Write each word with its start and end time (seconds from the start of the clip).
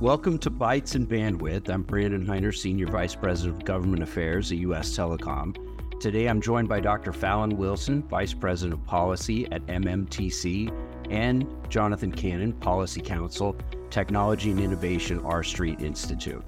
Welcome 0.00 0.38
to 0.38 0.50
Bytes 0.52 0.94
and 0.94 1.08
Bandwidth. 1.08 1.68
I'm 1.68 1.82
Brandon 1.82 2.24
Heiner, 2.24 2.56
Senior 2.56 2.86
Vice 2.86 3.16
President 3.16 3.56
of 3.56 3.64
Government 3.64 4.00
Affairs 4.00 4.52
at 4.52 4.58
USTelecom. 4.58 5.98
Today 5.98 6.28
I'm 6.28 6.40
joined 6.40 6.68
by 6.68 6.78
Dr. 6.78 7.12
Fallon 7.12 7.56
Wilson, 7.56 8.04
Vice 8.04 8.32
President 8.32 8.80
of 8.80 8.86
Policy 8.86 9.50
at 9.50 9.66
MMTC, 9.66 10.72
and 11.10 11.44
Jonathan 11.68 12.12
Cannon, 12.12 12.52
Policy 12.52 13.00
Counsel, 13.00 13.56
Technology 13.90 14.52
and 14.52 14.60
Innovation, 14.60 15.18
R 15.24 15.42
Street 15.42 15.80
Institute. 15.80 16.44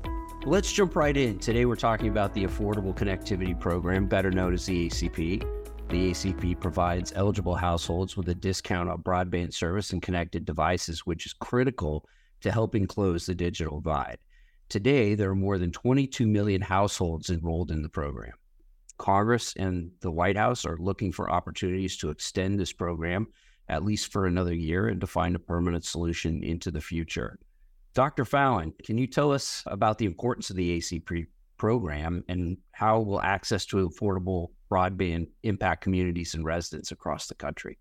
Let's 0.47 0.71
jump 0.71 0.95
right 0.95 1.17
in. 1.17 1.41
Today 1.41 1.65
we're 1.65 1.75
talking 1.75 2.07
about 2.07 2.33
the 2.33 2.45
Affordable 2.45 2.97
Connectivity 2.97 3.59
Program, 3.59 4.07
better 4.07 4.31
known 4.31 4.55
as 4.55 4.65
the 4.65 4.89
ACP. 4.89 5.41
The 5.89 6.11
ACP 6.13 6.61
provides 6.61 7.13
eligible 7.17 7.57
households 7.57 8.17
with 8.17 8.29
a 8.29 8.35
discount 8.37 8.89
on 8.89 9.03
broadband 9.03 9.53
service 9.53 9.93
and 9.93 10.01
connected 10.01 10.45
devices, 10.45 11.05
which 11.05 11.27
is 11.27 11.33
critical 11.33 12.07
to 12.41 12.51
helping 12.51 12.87
close 12.87 13.27
the 13.27 13.35
digital 13.35 13.81
divide. 13.81 14.19
Today, 14.69 15.15
there 15.15 15.31
are 15.31 15.35
more 15.35 15.59
than 15.59 15.73
22 15.73 16.27
million 16.27 16.61
households 16.61 17.31
enrolled 17.31 17.71
in 17.71 17.83
the 17.83 17.89
program. 17.89 18.33
Congress 18.99 19.55
and 19.57 19.91
the 20.01 20.11
White 20.11 20.37
House 20.37 20.65
are 20.65 20.77
looking 20.79 21.11
for 21.11 21.31
opportunities 21.31 21.97
to 21.97 22.11
extend 22.11 22.61
this 22.61 22.73
program 22.73 23.27
at 23.69 23.85
least 23.85 24.13
for 24.13 24.27
another 24.27 24.55
year 24.55 24.89
and 24.89 25.01
to 25.01 25.07
find 25.07 25.35
a 25.35 25.39
permanent 25.39 25.85
solution 25.85 26.43
into 26.43 26.71
the 26.71 26.81
future. 26.81 27.39
Dr. 27.95 28.25
Fallon, 28.25 28.73
can 28.85 28.99
you 28.99 29.07
tell 29.07 29.33
us 29.33 29.63
about 29.67 29.99
the 29.99 30.05
importance 30.05 30.51
of 30.51 30.57
the 30.57 30.79
ACP 30.79 31.27
program 31.57 32.25
and 32.29 32.57
how 32.73 33.01
will 33.01 33.23
access 33.23 33.65
to 33.67 33.89
affordable 33.89 34.49
broadband 34.71 35.29
impact 35.43 35.83
communities 35.83 36.35
and 36.35 36.45
residents 36.45 36.93
across 36.93 37.27
the 37.27 37.35
country? 37.35 37.79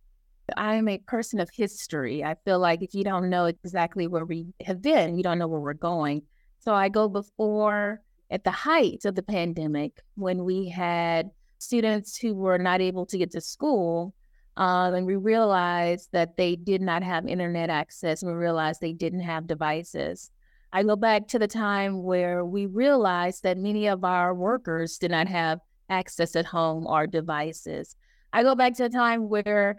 I'm 0.57 0.87
a 0.87 0.97
person 0.99 1.39
of 1.39 1.49
history. 1.51 2.23
I 2.23 2.35
feel 2.45 2.59
like 2.59 2.81
if 2.81 2.93
you 2.93 3.03
don't 3.03 3.29
know 3.29 3.45
exactly 3.45 4.07
where 4.07 4.25
we 4.25 4.47
have 4.65 4.81
been, 4.81 5.17
you 5.17 5.23
don't 5.23 5.39
know 5.39 5.47
where 5.47 5.59
we're 5.59 5.73
going. 5.73 6.23
So 6.59 6.73
I 6.73 6.89
go 6.89 7.07
before 7.07 8.01
at 8.29 8.43
the 8.43 8.51
height 8.51 9.05
of 9.05 9.15
the 9.15 9.23
pandemic 9.23 10.01
when 10.15 10.43
we 10.43 10.69
had 10.69 11.31
students 11.57 12.17
who 12.17 12.35
were 12.35 12.57
not 12.57 12.81
able 12.81 13.05
to 13.07 13.17
get 13.17 13.31
to 13.31 13.41
school. 13.41 14.13
Um, 14.57 14.93
and 14.93 15.05
we 15.05 15.15
realized 15.15 16.09
that 16.11 16.37
they 16.37 16.55
did 16.55 16.81
not 16.81 17.01
have 17.03 17.27
internet 17.27 17.69
access 17.69 18.21
and 18.21 18.31
we 18.31 18.37
realized 18.37 18.81
they 18.81 18.93
didn't 18.93 19.21
have 19.21 19.47
devices. 19.47 20.31
I 20.71 20.83
go 20.83 20.95
back 20.95 21.27
to 21.29 21.39
the 21.39 21.47
time 21.47 22.03
where 22.03 22.45
we 22.45 22.65
realized 22.65 23.43
that 23.43 23.57
many 23.57 23.87
of 23.87 24.03
our 24.03 24.35
workers 24.35 24.97
did 24.97 25.11
not 25.11 25.27
have 25.27 25.59
access 25.89 26.35
at 26.35 26.45
home 26.45 26.85
or 26.85 27.07
devices. 27.07 27.95
I 28.31 28.43
go 28.43 28.53
back 28.53 28.75
to 28.75 28.85
a 28.85 28.89
time 28.89 29.29
where 29.29 29.77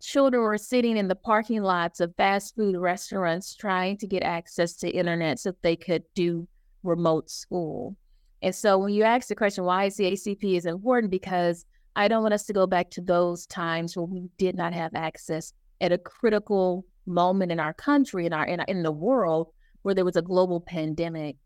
children 0.00 0.42
were 0.42 0.58
sitting 0.58 0.96
in 0.96 1.08
the 1.08 1.14
parking 1.14 1.62
lots 1.62 2.00
of 2.00 2.14
fast 2.16 2.54
food 2.54 2.76
restaurants 2.76 3.54
trying 3.54 3.96
to 3.98 4.06
get 4.06 4.22
access 4.22 4.74
to 4.74 4.90
internet 4.90 5.38
so 5.38 5.52
they 5.62 5.76
could 5.76 6.02
do 6.14 6.46
remote 6.82 7.30
school. 7.30 7.96
And 8.42 8.54
so 8.54 8.78
when 8.78 8.92
you 8.92 9.02
ask 9.02 9.28
the 9.28 9.34
question, 9.34 9.64
why 9.64 9.84
is 9.84 9.96
the 9.96 10.12
ACP 10.12 10.56
is 10.56 10.66
important? 10.66 11.10
Because 11.10 11.64
I 11.96 12.08
don't 12.08 12.22
want 12.22 12.34
us 12.34 12.44
to 12.44 12.52
go 12.52 12.66
back 12.66 12.90
to 12.90 13.00
those 13.00 13.46
times 13.46 13.96
where 13.96 14.04
we 14.04 14.28
did 14.36 14.54
not 14.54 14.74
have 14.74 14.94
access 14.94 15.52
at 15.80 15.92
a 15.92 15.98
critical 15.98 16.84
moment 17.06 17.52
in 17.52 17.60
our 17.60 17.72
country 17.72 18.26
and 18.26 18.34
our, 18.34 18.44
in, 18.44 18.60
in 18.68 18.82
the 18.82 18.92
world 18.92 19.48
where 19.82 19.94
there 19.94 20.04
was 20.04 20.16
a 20.16 20.22
global 20.22 20.60
pandemic. 20.60 21.36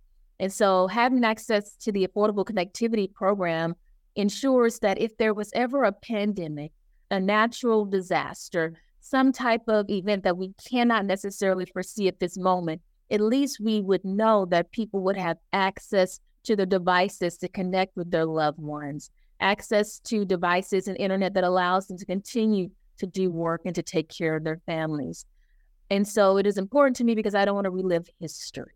And 0.40 0.52
so 0.52 0.88
having 0.88 1.24
access 1.24 1.76
to 1.76 1.92
the 1.92 2.06
Affordable 2.06 2.44
Connectivity 2.44 3.12
Program 3.12 3.76
ensures 4.16 4.78
that 4.80 5.00
if 5.00 5.16
there 5.18 5.34
was 5.34 5.50
ever 5.54 5.84
a 5.84 5.92
pandemic 5.92 6.72
a 7.10 7.20
natural 7.20 7.84
disaster, 7.84 8.74
some 9.00 9.32
type 9.32 9.62
of 9.68 9.88
event 9.90 10.24
that 10.24 10.36
we 10.36 10.52
cannot 10.68 11.06
necessarily 11.06 11.66
foresee 11.66 12.08
at 12.08 12.20
this 12.20 12.38
moment, 12.38 12.80
at 13.10 13.20
least 13.20 13.58
we 13.60 13.80
would 13.80 14.04
know 14.04 14.46
that 14.46 14.70
people 14.70 15.00
would 15.00 15.16
have 15.16 15.36
access 15.52 16.20
to 16.44 16.54
the 16.56 16.66
devices 16.66 17.36
to 17.38 17.48
connect 17.48 17.96
with 17.96 18.10
their 18.10 18.24
loved 18.24 18.60
ones, 18.60 19.10
access 19.40 19.98
to 20.00 20.24
devices 20.24 20.86
and 20.86 20.96
internet 20.98 21.34
that 21.34 21.44
allows 21.44 21.88
them 21.88 21.98
to 21.98 22.06
continue 22.06 22.70
to 22.98 23.06
do 23.06 23.30
work 23.30 23.62
and 23.64 23.74
to 23.74 23.82
take 23.82 24.08
care 24.08 24.36
of 24.36 24.44
their 24.44 24.60
families. 24.66 25.24
And 25.90 26.06
so 26.06 26.36
it 26.36 26.46
is 26.46 26.56
important 26.56 26.96
to 26.96 27.04
me 27.04 27.14
because 27.14 27.34
I 27.34 27.44
don't 27.44 27.54
want 27.54 27.64
to 27.64 27.70
relive 27.70 28.08
history. 28.20 28.74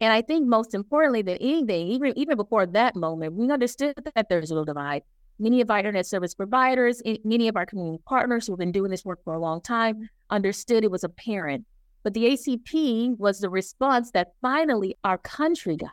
And 0.00 0.12
I 0.12 0.22
think 0.22 0.46
most 0.46 0.74
importantly 0.74 1.22
than 1.22 1.38
anything, 1.38 1.88
even 1.88 2.12
even 2.16 2.36
before 2.36 2.66
that 2.66 2.96
moment, 2.96 3.34
we 3.34 3.50
understood 3.50 3.94
that 4.14 4.28
there's 4.28 4.50
a 4.50 4.54
digital 4.54 4.64
divide 4.64 5.02
many 5.42 5.60
of 5.60 5.70
our 5.70 5.78
internet 5.78 6.06
service 6.06 6.34
providers, 6.34 7.02
eh, 7.04 7.16
many 7.24 7.48
of 7.48 7.56
our 7.56 7.66
community 7.66 8.00
partners 8.06 8.46
who 8.46 8.52
have 8.52 8.58
been 8.58 8.72
doing 8.72 8.90
this 8.90 9.04
work 9.04 9.22
for 9.24 9.34
a 9.34 9.40
long 9.40 9.60
time 9.60 10.08
understood 10.30 10.84
it 10.84 10.90
was 10.90 11.04
apparent. 11.04 11.66
But 12.04 12.14
the 12.14 12.24
ACP 12.26 13.18
was 13.18 13.40
the 13.40 13.50
response 13.50 14.12
that 14.12 14.32
finally 14.40 14.96
our 15.04 15.18
country 15.18 15.76
got. 15.76 15.90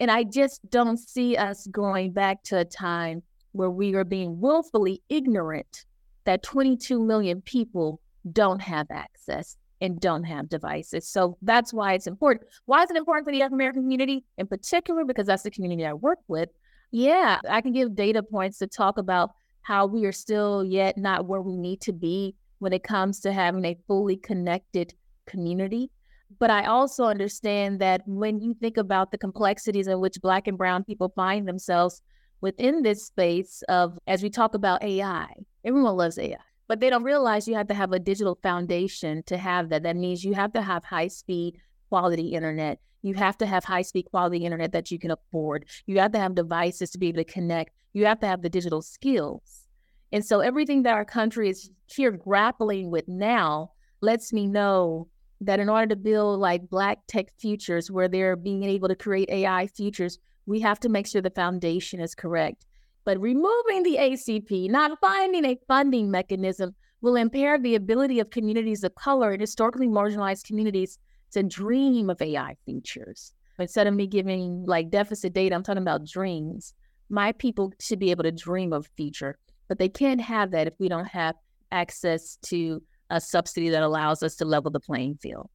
And 0.00 0.10
I 0.10 0.24
just 0.24 0.60
don't 0.70 0.98
see 0.98 1.36
us 1.36 1.66
going 1.68 2.12
back 2.12 2.42
to 2.44 2.58
a 2.58 2.64
time 2.64 3.22
where 3.52 3.70
we 3.70 3.94
are 3.94 4.04
being 4.04 4.40
willfully 4.40 5.02
ignorant 5.08 5.84
that 6.24 6.42
22 6.42 7.02
million 7.02 7.40
people 7.42 8.00
don't 8.32 8.60
have 8.60 8.86
access 8.90 9.56
and 9.80 10.00
don't 10.00 10.24
have 10.24 10.48
devices. 10.48 11.08
So 11.08 11.36
that's 11.42 11.72
why 11.72 11.94
it's 11.94 12.06
important. 12.06 12.48
Why 12.66 12.82
is 12.82 12.90
it 12.90 12.96
important 12.96 13.26
for 13.26 13.32
the 13.32 13.42
African 13.42 13.56
American 13.56 13.82
community 13.82 14.24
in 14.38 14.46
particular? 14.46 15.04
Because 15.04 15.26
that's 15.26 15.42
the 15.42 15.50
community 15.50 15.84
I 15.86 15.92
work 15.92 16.18
with. 16.26 16.48
Yeah, 16.96 17.40
I 17.50 17.60
can 17.60 17.72
give 17.72 17.96
data 17.96 18.22
points 18.22 18.58
to 18.58 18.68
talk 18.68 18.98
about 18.98 19.30
how 19.62 19.84
we 19.84 20.04
are 20.04 20.12
still 20.12 20.62
yet 20.62 20.96
not 20.96 21.26
where 21.26 21.42
we 21.42 21.56
need 21.56 21.80
to 21.80 21.92
be 21.92 22.36
when 22.60 22.72
it 22.72 22.84
comes 22.84 23.18
to 23.22 23.32
having 23.32 23.64
a 23.64 23.76
fully 23.88 24.16
connected 24.16 24.94
community. 25.26 25.90
But 26.38 26.50
I 26.50 26.66
also 26.66 27.06
understand 27.06 27.80
that 27.80 28.02
when 28.06 28.40
you 28.40 28.54
think 28.54 28.76
about 28.76 29.10
the 29.10 29.18
complexities 29.18 29.88
in 29.88 29.98
which 29.98 30.22
Black 30.22 30.46
and 30.46 30.56
Brown 30.56 30.84
people 30.84 31.12
find 31.16 31.48
themselves 31.48 32.00
within 32.40 32.82
this 32.82 33.04
space 33.06 33.64
of, 33.68 33.98
as 34.06 34.22
we 34.22 34.30
talk 34.30 34.54
about 34.54 34.84
AI, 34.84 35.26
everyone 35.64 35.96
loves 35.96 36.16
AI, 36.16 36.36
but 36.68 36.78
they 36.78 36.90
don't 36.90 37.02
realize 37.02 37.48
you 37.48 37.56
have 37.56 37.66
to 37.66 37.74
have 37.74 37.90
a 37.90 37.98
digital 37.98 38.38
foundation 38.40 39.24
to 39.24 39.36
have 39.36 39.70
that. 39.70 39.82
That 39.82 39.96
means 39.96 40.22
you 40.22 40.34
have 40.34 40.52
to 40.52 40.62
have 40.62 40.84
high 40.84 41.08
speed, 41.08 41.58
quality 41.88 42.28
internet. 42.28 42.78
You 43.04 43.12
have 43.14 43.36
to 43.38 43.46
have 43.46 43.64
high 43.64 43.82
speed 43.82 44.06
quality 44.10 44.46
internet 44.46 44.72
that 44.72 44.90
you 44.90 44.98
can 44.98 45.10
afford. 45.10 45.66
You 45.84 45.98
have 45.98 46.12
to 46.12 46.18
have 46.18 46.34
devices 46.34 46.90
to 46.92 46.98
be 46.98 47.08
able 47.08 47.18
to 47.18 47.24
connect. 47.24 47.74
You 47.92 48.06
have 48.06 48.18
to 48.20 48.26
have 48.26 48.40
the 48.40 48.48
digital 48.48 48.80
skills. 48.80 49.66
And 50.10 50.24
so 50.24 50.40
everything 50.40 50.84
that 50.84 50.94
our 50.94 51.04
country 51.04 51.50
is 51.50 51.70
here 51.84 52.10
grappling 52.10 52.90
with 52.90 53.06
now 53.06 53.72
lets 54.00 54.32
me 54.32 54.46
know 54.46 55.08
that 55.42 55.60
in 55.60 55.68
order 55.68 55.88
to 55.88 55.96
build 55.96 56.40
like 56.40 56.70
black 56.70 57.00
tech 57.06 57.26
futures 57.38 57.90
where 57.90 58.08
they're 58.08 58.36
being 58.36 58.64
able 58.64 58.88
to 58.88 58.96
create 58.96 59.28
AI 59.28 59.66
futures, 59.66 60.18
we 60.46 60.60
have 60.60 60.80
to 60.80 60.88
make 60.88 61.06
sure 61.06 61.20
the 61.20 61.28
foundation 61.28 62.00
is 62.00 62.14
correct. 62.14 62.64
But 63.04 63.20
removing 63.20 63.82
the 63.82 63.98
ACP, 64.00 64.70
not 64.70 64.98
finding 64.98 65.44
a 65.44 65.58
funding 65.68 66.10
mechanism, 66.10 66.74
will 67.02 67.16
impair 67.16 67.58
the 67.58 67.74
ability 67.74 68.18
of 68.18 68.30
communities 68.30 68.82
of 68.82 68.94
color 68.94 69.32
and 69.32 69.42
historically 69.42 69.88
marginalized 69.88 70.46
communities 70.46 70.98
to 71.34 71.42
dream 71.42 72.10
of 72.10 72.20
AI 72.20 72.56
features. 72.66 73.32
Instead 73.58 73.86
of 73.86 73.94
me 73.94 74.06
giving 74.06 74.64
like 74.66 74.90
deficit 74.90 75.32
data, 75.32 75.54
I'm 75.54 75.62
talking 75.62 75.82
about 75.82 76.06
dreams. 76.06 76.74
My 77.10 77.32
people 77.32 77.72
should 77.80 77.98
be 77.98 78.10
able 78.10 78.24
to 78.24 78.32
dream 78.32 78.72
of 78.72 78.88
future, 78.96 79.38
but 79.68 79.78
they 79.78 79.88
can't 79.88 80.20
have 80.20 80.50
that 80.52 80.66
if 80.66 80.74
we 80.78 80.88
don't 80.88 81.06
have 81.06 81.36
access 81.70 82.36
to 82.46 82.82
a 83.10 83.20
subsidy 83.20 83.68
that 83.68 83.82
allows 83.82 84.22
us 84.22 84.34
to 84.36 84.44
level 84.44 84.70
the 84.70 84.80
playing 84.80 85.18
field. 85.20 85.50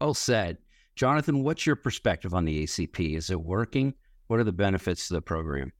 Well 0.00 0.14
said. 0.14 0.58
Jonathan, 0.94 1.44
what's 1.44 1.66
your 1.66 1.76
perspective 1.76 2.34
on 2.34 2.44
the 2.44 2.64
ACP? 2.64 3.16
Is 3.16 3.30
it 3.30 3.40
working? 3.40 3.94
What 4.26 4.40
are 4.40 4.44
the 4.44 4.52
benefits 4.52 5.08
to 5.08 5.14
the 5.14 5.22
program? 5.22 5.72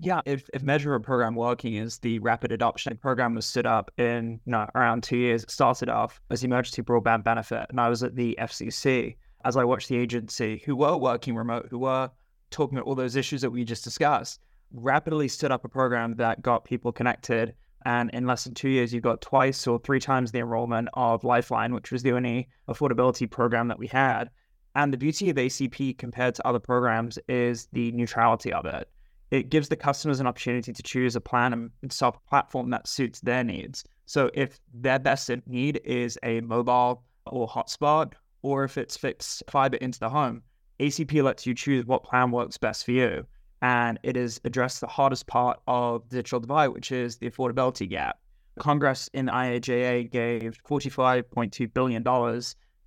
Yeah, 0.00 0.20
if, 0.26 0.48
if 0.54 0.62
measure 0.62 0.94
a 0.94 1.00
program 1.00 1.34
working 1.34 1.74
is 1.74 1.98
the 1.98 2.20
rapid 2.20 2.52
adoption 2.52 2.96
program 2.98 3.34
was 3.34 3.46
stood 3.46 3.66
up 3.66 3.90
in 3.98 4.40
you 4.44 4.52
know, 4.52 4.68
around 4.76 5.02
two 5.02 5.16
years. 5.16 5.42
It 5.42 5.50
started 5.50 5.88
off 5.88 6.20
as 6.30 6.44
emergency 6.44 6.82
broadband 6.82 7.24
benefit, 7.24 7.66
and 7.68 7.80
I 7.80 7.88
was 7.88 8.04
at 8.04 8.14
the 8.14 8.38
FCC 8.40 9.16
as 9.44 9.56
I 9.56 9.64
watched 9.64 9.88
the 9.88 9.96
agency 9.96 10.62
who 10.64 10.76
were 10.76 10.96
working 10.96 11.34
remote, 11.34 11.66
who 11.68 11.80
were 11.80 12.10
talking 12.50 12.78
about 12.78 12.86
all 12.86 12.94
those 12.94 13.16
issues 13.16 13.40
that 13.40 13.50
we 13.50 13.64
just 13.64 13.82
discussed, 13.82 14.40
rapidly 14.72 15.26
stood 15.26 15.50
up 15.50 15.64
a 15.64 15.68
program 15.68 16.14
that 16.16 16.42
got 16.42 16.64
people 16.64 16.92
connected. 16.92 17.54
And 17.84 18.08
in 18.10 18.24
less 18.24 18.44
than 18.44 18.54
two 18.54 18.68
years, 18.68 18.92
you 18.92 19.00
got 19.00 19.20
twice 19.20 19.66
or 19.66 19.80
three 19.80 20.00
times 20.00 20.30
the 20.30 20.38
enrollment 20.38 20.90
of 20.94 21.24
Lifeline, 21.24 21.74
which 21.74 21.90
was 21.90 22.04
the 22.04 22.12
only 22.12 22.48
affordability 22.68 23.28
program 23.28 23.66
that 23.68 23.78
we 23.78 23.88
had. 23.88 24.30
And 24.76 24.92
the 24.92 24.98
beauty 24.98 25.28
of 25.30 25.36
ACP 25.36 25.98
compared 25.98 26.36
to 26.36 26.46
other 26.46 26.60
programs 26.60 27.18
is 27.28 27.66
the 27.72 27.90
neutrality 27.92 28.52
of 28.52 28.64
it 28.64 28.88
it 29.30 29.50
gives 29.50 29.68
the 29.68 29.76
customers 29.76 30.20
an 30.20 30.26
opportunity 30.26 30.72
to 30.72 30.82
choose 30.82 31.16
a 31.16 31.20
plan 31.20 31.52
and 31.52 31.70
a 32.00 32.12
platform 32.28 32.70
that 32.70 32.88
suits 32.88 33.20
their 33.20 33.44
needs. 33.44 33.84
So 34.06 34.30
if 34.34 34.58
their 34.72 34.98
best 34.98 35.30
need 35.46 35.80
is 35.84 36.18
a 36.22 36.40
mobile 36.40 37.02
or 37.26 37.46
hotspot, 37.46 38.12
or 38.42 38.64
if 38.64 38.78
it's 38.78 38.96
fixed 38.96 39.42
fiber 39.50 39.76
into 39.78 39.98
the 39.98 40.08
home, 40.08 40.42
ACP 40.80 41.22
lets 41.22 41.44
you 41.44 41.54
choose 41.54 41.84
what 41.84 42.04
plan 42.04 42.30
works 42.30 42.56
best 42.56 42.84
for 42.84 42.92
you. 42.92 43.26
And 43.60 43.98
it 44.02 44.16
has 44.16 44.40
addressed 44.44 44.80
the 44.80 44.86
hardest 44.86 45.26
part 45.26 45.60
of 45.66 46.08
the 46.08 46.16
digital 46.16 46.40
divide, 46.40 46.68
which 46.68 46.92
is 46.92 47.16
the 47.16 47.28
affordability 47.28 47.88
gap. 47.90 48.18
Congress 48.58 49.10
in 49.12 49.26
IIJA 49.26 50.10
gave 50.10 50.56
$45.2 50.68 51.74
billion 51.74 52.04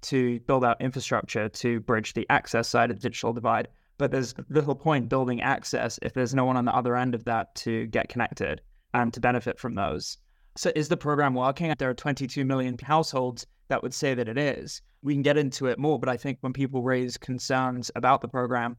to 0.01 0.39
build 0.41 0.65
out 0.65 0.81
infrastructure 0.81 1.49
to 1.49 1.79
bridge 1.81 2.13
the 2.13 2.25
access 2.29 2.67
side 2.69 2.89
of 2.89 2.97
the 2.97 3.09
digital 3.09 3.33
divide. 3.33 3.67
But 3.97 4.11
there's 4.11 4.33
little 4.49 4.75
point 4.75 5.09
building 5.09 5.41
access 5.41 5.99
if 6.01 6.13
there's 6.13 6.33
no 6.33 6.45
one 6.45 6.57
on 6.57 6.65
the 6.65 6.75
other 6.75 6.95
end 6.95 7.13
of 7.13 7.25
that 7.25 7.53
to 7.55 7.87
get 7.87 8.09
connected 8.09 8.61
and 8.93 9.13
to 9.13 9.19
benefit 9.19 9.59
from 9.59 9.75
those. 9.75 10.17
So, 10.57 10.71
is 10.75 10.89
the 10.89 10.97
program 10.97 11.33
working? 11.33 11.73
There 11.77 11.89
are 11.89 11.93
22 11.93 12.43
million 12.43 12.77
households 12.81 13.45
that 13.69 13.81
would 13.83 13.93
say 13.93 14.13
that 14.13 14.27
it 14.27 14.37
is. 14.37 14.81
We 15.01 15.13
can 15.13 15.21
get 15.21 15.37
into 15.37 15.67
it 15.67 15.79
more, 15.79 15.97
but 15.97 16.09
I 16.09 16.17
think 16.17 16.39
when 16.41 16.53
people 16.53 16.83
raise 16.83 17.17
concerns 17.17 17.89
about 17.95 18.21
the 18.21 18.27
program, 18.27 18.75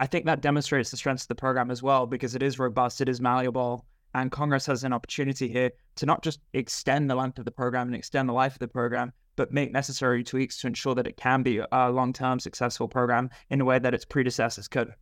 I 0.00 0.06
think 0.06 0.24
that 0.24 0.40
demonstrates 0.40 0.90
the 0.90 0.96
strengths 0.96 1.24
of 1.24 1.28
the 1.28 1.34
program 1.34 1.70
as 1.70 1.82
well 1.82 2.06
because 2.06 2.34
it 2.34 2.42
is 2.42 2.58
robust, 2.58 3.02
it 3.02 3.08
is 3.08 3.20
malleable, 3.20 3.84
and 4.14 4.32
Congress 4.32 4.66
has 4.66 4.82
an 4.82 4.94
opportunity 4.94 5.48
here 5.48 5.70
to 5.96 6.06
not 6.06 6.22
just 6.22 6.40
extend 6.54 7.10
the 7.10 7.14
length 7.14 7.38
of 7.38 7.44
the 7.44 7.50
program 7.50 7.88
and 7.88 7.94
extend 7.94 8.28
the 8.28 8.32
life 8.32 8.54
of 8.54 8.58
the 8.60 8.68
program, 8.68 9.12
but 9.40 9.52
make 9.52 9.72
necessary 9.72 10.22
tweaks 10.22 10.58
to 10.58 10.66
ensure 10.66 10.94
that 10.94 11.06
it 11.06 11.16
can 11.16 11.42
be 11.42 11.62
a 11.72 11.90
long 11.90 12.12
term 12.12 12.38
successful 12.38 12.86
program 12.86 13.30
in 13.48 13.58
a 13.62 13.64
way 13.64 13.78
that 13.78 13.94
its 13.94 14.04
predecessors 14.04 14.68
could. 14.68 14.92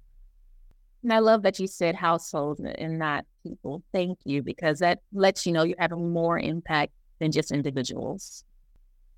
And 1.02 1.12
I 1.12 1.18
love 1.18 1.42
that 1.42 1.58
you 1.58 1.66
said 1.66 1.96
households 1.96 2.60
and 2.60 3.00
not 3.00 3.24
people. 3.42 3.82
Thank 3.92 4.20
you, 4.22 4.40
because 4.44 4.78
that 4.78 5.00
lets 5.12 5.44
you 5.44 5.52
know 5.52 5.64
you're 5.64 5.80
having 5.80 6.12
more 6.12 6.38
impact 6.38 6.92
than 7.18 7.32
just 7.32 7.50
individuals. 7.50 8.44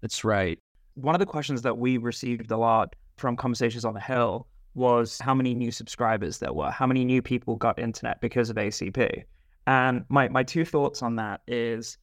That's 0.01 0.25
right. 0.25 0.59
One 0.95 1.15
of 1.15 1.19
the 1.19 1.27
questions 1.27 1.61
that 1.61 1.77
we 1.77 1.99
received 1.99 2.51
a 2.51 2.57
lot 2.57 2.97
from 3.19 3.37
Conversations 3.37 3.85
on 3.85 3.93
the 3.93 4.01
Hill 4.01 4.47
was 4.73 5.21
how 5.21 5.35
many 5.35 5.53
new 5.53 5.71
subscribers 5.71 6.39
there 6.39 6.55
were, 6.55 6.71
how 6.71 6.87
many 6.87 7.05
new 7.05 7.21
people 7.21 7.57
got 7.57 7.79
internet 7.79 8.23
because 8.23 8.49
of 8.49 8.57
ACP. 8.57 9.25
And 9.67 10.07
my, 10.09 10.31
my 10.31 10.45
two 10.45 10.65
thoughts 10.65 11.03
on 11.03 11.17
that 11.17 11.43
is 11.47 11.99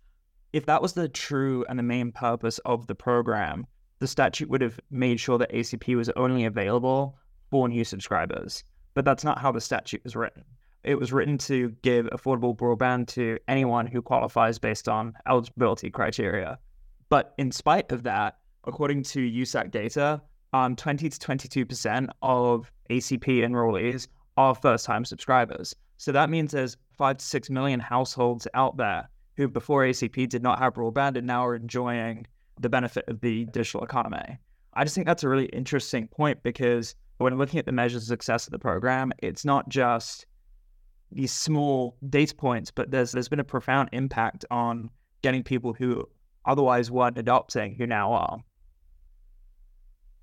if 0.54 0.66
that 0.66 0.82
was 0.82 0.94
the 0.94 1.10
true 1.10 1.66
and 1.70 1.78
the 1.78 1.84
main 1.84 2.12
purpose 2.12 2.60
of 2.60 2.88
the 2.88 2.96
program, 2.96 3.68
the 4.00 4.08
statute 4.08 4.50
would 4.50 4.62
have 4.62 4.80
made 4.92 5.20
sure 5.20 5.38
that 5.38 5.52
ACP 5.52 5.96
was 5.96 6.10
only 6.16 6.46
available 6.46 7.18
for 7.50 7.68
new 7.68 7.84
subscribers. 7.84 8.64
But 8.94 9.06
that's 9.06 9.24
not 9.24 9.40
how 9.40 9.52
the 9.52 9.62
statute 9.62 10.04
was 10.04 10.16
written. 10.16 10.44
It 10.84 11.00
was 11.00 11.12
written 11.12 11.38
to 11.40 11.76
give 11.82 12.06
affordable 12.08 12.56
broadband 12.56 13.08
to 13.10 13.40
anyone 13.48 13.88
who 13.88 14.02
qualifies 14.02 14.58
based 14.58 14.88
on 14.88 15.14
eligibility 15.28 15.90
criteria. 15.90 16.60
But 17.10 17.34
in 17.38 17.52
spite 17.52 17.92
of 17.92 18.04
that, 18.04 18.38
according 18.66 19.04
to 19.04 19.20
USAC 19.20 19.72
data, 19.72 20.22
um, 20.54 20.76
20 20.76 21.10
to 21.10 21.20
22% 21.20 22.10
of 22.22 22.72
ACP 22.90 23.40
enrollees 23.40 24.08
are 24.38 24.56
first 24.56 24.86
time 24.86 25.04
subscribers. 25.04 25.76
So 25.98 26.12
that 26.12 26.30
means 26.30 26.52
there's 26.52 26.78
five 26.98 27.18
to 27.18 27.26
six 27.26 27.50
million 27.50 27.80
households 27.80 28.48
out 28.54 28.78
there 28.78 29.10
who 29.38 29.48
before 29.48 29.84
ACP 29.84 30.28
did 30.28 30.44
not 30.44 30.60
have 30.60 30.74
broadband 30.74 31.16
and 31.16 31.28
now 31.28 31.46
are 31.46 31.56
enjoying 31.56 32.26
the 32.60 32.70
benefit 32.70 33.06
of 33.08 33.22
the 33.22 33.46
digital 33.46 33.84
economy. 33.84 34.40
I 34.74 34.84
just 34.84 34.96
think 34.96 35.08
that's 35.08 35.24
a 35.24 35.30
really 35.30 35.46
interesting 35.46 36.08
point 36.08 36.42
because 36.44 36.96
when 37.20 37.38
looking 37.38 37.60
at 37.60 37.66
the 37.66 37.72
measures 37.72 38.04
of 38.04 38.08
success 38.08 38.48
of 38.48 38.52
the 38.52 38.60
program, 38.60 39.12
it's 39.20 39.46
not 39.46 39.70
just 39.70 40.26
these 41.12 41.32
small 41.32 41.96
data 42.10 42.36
points, 42.36 42.72
but 42.72 42.92
there's 42.92 43.12
there's 43.12 43.30
been 43.30 43.40
a 43.40 43.46
profound 43.46 43.90
impact 43.94 44.44
on 44.52 44.90
getting 45.22 45.44
people 45.44 45.74
who 45.74 46.08
otherwise 46.46 46.92
weren't 46.92 47.18
adopting 47.18 47.76
who 47.76 47.88
now 47.88 48.12
are. 48.14 48.40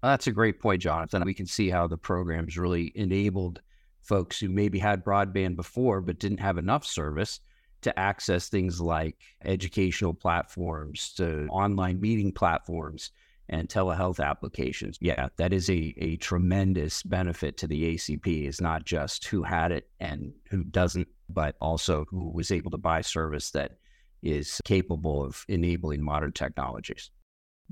That's 0.02 0.26
a 0.26 0.32
great 0.32 0.60
point, 0.60 0.82
Jonathan. 0.82 1.24
We 1.24 1.34
can 1.34 1.46
see 1.46 1.70
how 1.70 1.86
the 1.86 1.96
program's 1.96 2.58
really 2.58 2.92
enabled 2.94 3.60
folks 4.02 4.38
who 4.38 4.50
maybe 4.50 4.78
had 4.78 5.04
broadband 5.04 5.56
before 5.56 6.00
but 6.00 6.18
didn't 6.18 6.38
have 6.38 6.58
enough 6.58 6.84
service 6.84 7.40
to 7.84 7.98
access 7.98 8.48
things 8.48 8.80
like 8.80 9.16
educational 9.44 10.14
platforms, 10.14 11.12
to 11.14 11.46
online 11.50 12.00
meeting 12.00 12.32
platforms, 12.32 13.10
and 13.48 13.68
telehealth 13.68 14.24
applications. 14.24 14.98
Yeah, 15.00 15.28
that 15.36 15.52
is 15.52 15.68
a, 15.68 15.94
a 15.98 16.16
tremendous 16.16 17.02
benefit 17.02 17.56
to 17.58 17.66
the 17.66 17.94
ACP. 17.94 18.48
Is 18.48 18.60
not 18.60 18.84
just 18.84 19.26
who 19.26 19.42
had 19.42 19.70
it 19.70 19.88
and 20.00 20.32
who 20.50 20.64
doesn't, 20.64 21.08
but 21.28 21.56
also 21.60 22.06
who 22.08 22.30
was 22.30 22.50
able 22.50 22.70
to 22.70 22.78
buy 22.78 23.02
service 23.02 23.50
that 23.50 23.78
is 24.22 24.60
capable 24.64 25.22
of 25.22 25.44
enabling 25.48 26.02
modern 26.02 26.32
technologies. 26.32 27.10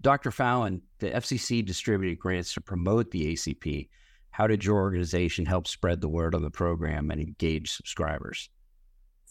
Dr. 0.00 0.30
Fallon, 0.30 0.82
the 0.98 1.10
FCC 1.10 1.64
distributed 1.64 2.18
grants 2.18 2.54
to 2.54 2.60
promote 2.60 3.10
the 3.10 3.32
ACP. 3.32 3.88
How 4.30 4.46
did 4.46 4.64
your 4.64 4.76
organization 4.76 5.46
help 5.46 5.66
spread 5.66 6.00
the 6.00 6.08
word 6.08 6.34
on 6.34 6.42
the 6.42 6.50
program 6.50 7.10
and 7.10 7.20
engage 7.20 7.72
subscribers? 7.72 8.48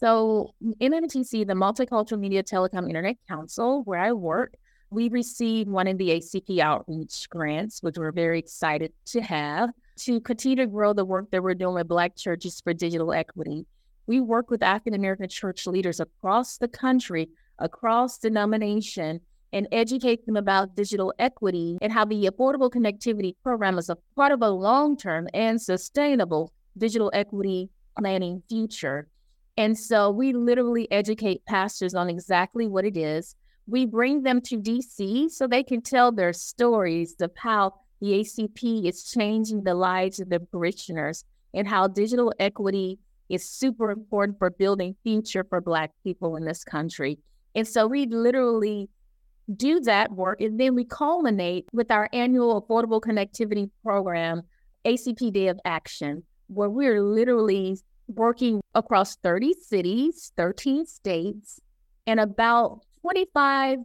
So, 0.02 0.52
MMTC, 0.80 1.46
the 1.46 1.54
Multicultural 1.54 2.18
Media 2.18 2.42
Telecom 2.42 2.88
Internet 2.88 3.18
Council, 3.28 3.82
where 3.84 4.00
I 4.00 4.10
work, 4.10 4.56
we 4.90 5.08
received 5.08 5.70
one 5.70 5.86
of 5.86 5.96
the 5.96 6.08
ACP 6.08 6.58
outreach 6.58 7.28
grants, 7.30 7.84
which 7.84 7.96
we're 7.96 8.10
very 8.10 8.40
excited 8.40 8.92
to 9.06 9.20
have 9.20 9.70
to 9.98 10.20
continue 10.20 10.56
to 10.56 10.66
grow 10.66 10.92
the 10.92 11.04
work 11.04 11.30
that 11.30 11.40
we're 11.40 11.54
doing 11.54 11.74
with 11.74 11.86
Black 11.86 12.16
churches 12.16 12.60
for 12.60 12.74
digital 12.74 13.12
equity. 13.12 13.64
We 14.08 14.20
work 14.20 14.50
with 14.50 14.60
African 14.64 14.94
American 14.94 15.28
church 15.28 15.68
leaders 15.68 16.00
across 16.00 16.58
the 16.58 16.66
country, 16.66 17.28
across 17.60 18.18
denomination, 18.18 19.20
and 19.52 19.68
educate 19.70 20.26
them 20.26 20.36
about 20.36 20.74
digital 20.74 21.14
equity 21.20 21.78
and 21.80 21.92
how 21.92 22.06
the 22.06 22.24
Affordable 22.24 22.72
Connectivity 22.72 23.36
Program 23.44 23.78
is 23.78 23.88
a 23.88 23.96
part 24.16 24.32
of 24.32 24.42
a 24.42 24.50
long 24.50 24.96
term 24.96 25.28
and 25.32 25.62
sustainable 25.62 26.52
digital 26.76 27.12
equity 27.14 27.70
planning 27.96 28.42
future. 28.48 29.06
And 29.56 29.78
so 29.78 30.10
we 30.10 30.32
literally 30.32 30.90
educate 30.90 31.44
pastors 31.46 31.94
on 31.94 32.08
exactly 32.08 32.66
what 32.66 32.84
it 32.84 32.96
is. 32.96 33.36
We 33.66 33.86
bring 33.86 34.22
them 34.22 34.40
to 34.42 34.56
DC 34.58 35.30
so 35.30 35.46
they 35.46 35.62
can 35.62 35.82
tell 35.82 36.10
their 36.10 36.32
stories 36.32 37.14
of 37.20 37.30
how 37.36 37.74
the 38.00 38.08
ACP 38.08 38.88
is 38.88 39.04
changing 39.04 39.62
the 39.62 39.74
lives 39.74 40.18
of 40.20 40.28
their 40.28 40.40
parishioners 40.40 41.24
and 41.54 41.68
how 41.68 41.86
digital 41.86 42.32
equity 42.40 42.98
is 43.28 43.48
super 43.48 43.90
important 43.90 44.38
for 44.38 44.50
building 44.50 44.96
future 45.02 45.44
for 45.48 45.60
Black 45.60 45.90
people 46.02 46.36
in 46.36 46.44
this 46.44 46.64
country. 46.64 47.18
And 47.54 47.68
so 47.68 47.86
we 47.86 48.06
literally 48.06 48.88
do 49.54 49.80
that 49.80 50.12
work. 50.12 50.40
And 50.40 50.58
then 50.58 50.74
we 50.74 50.84
culminate 50.84 51.66
with 51.72 51.90
our 51.90 52.08
annual 52.12 52.60
Affordable 52.60 53.00
Connectivity 53.00 53.70
Program, 53.82 54.42
ACP 54.84 55.32
Day 55.32 55.48
of 55.48 55.60
Action, 55.64 56.24
where 56.48 56.70
we're 56.70 57.02
literally 57.02 57.78
working 58.08 58.60
across 58.74 59.16
30 59.16 59.54
cities, 59.54 60.32
13 60.36 60.86
states, 60.86 61.60
and 62.06 62.20
about 62.20 62.80
25 63.00 63.78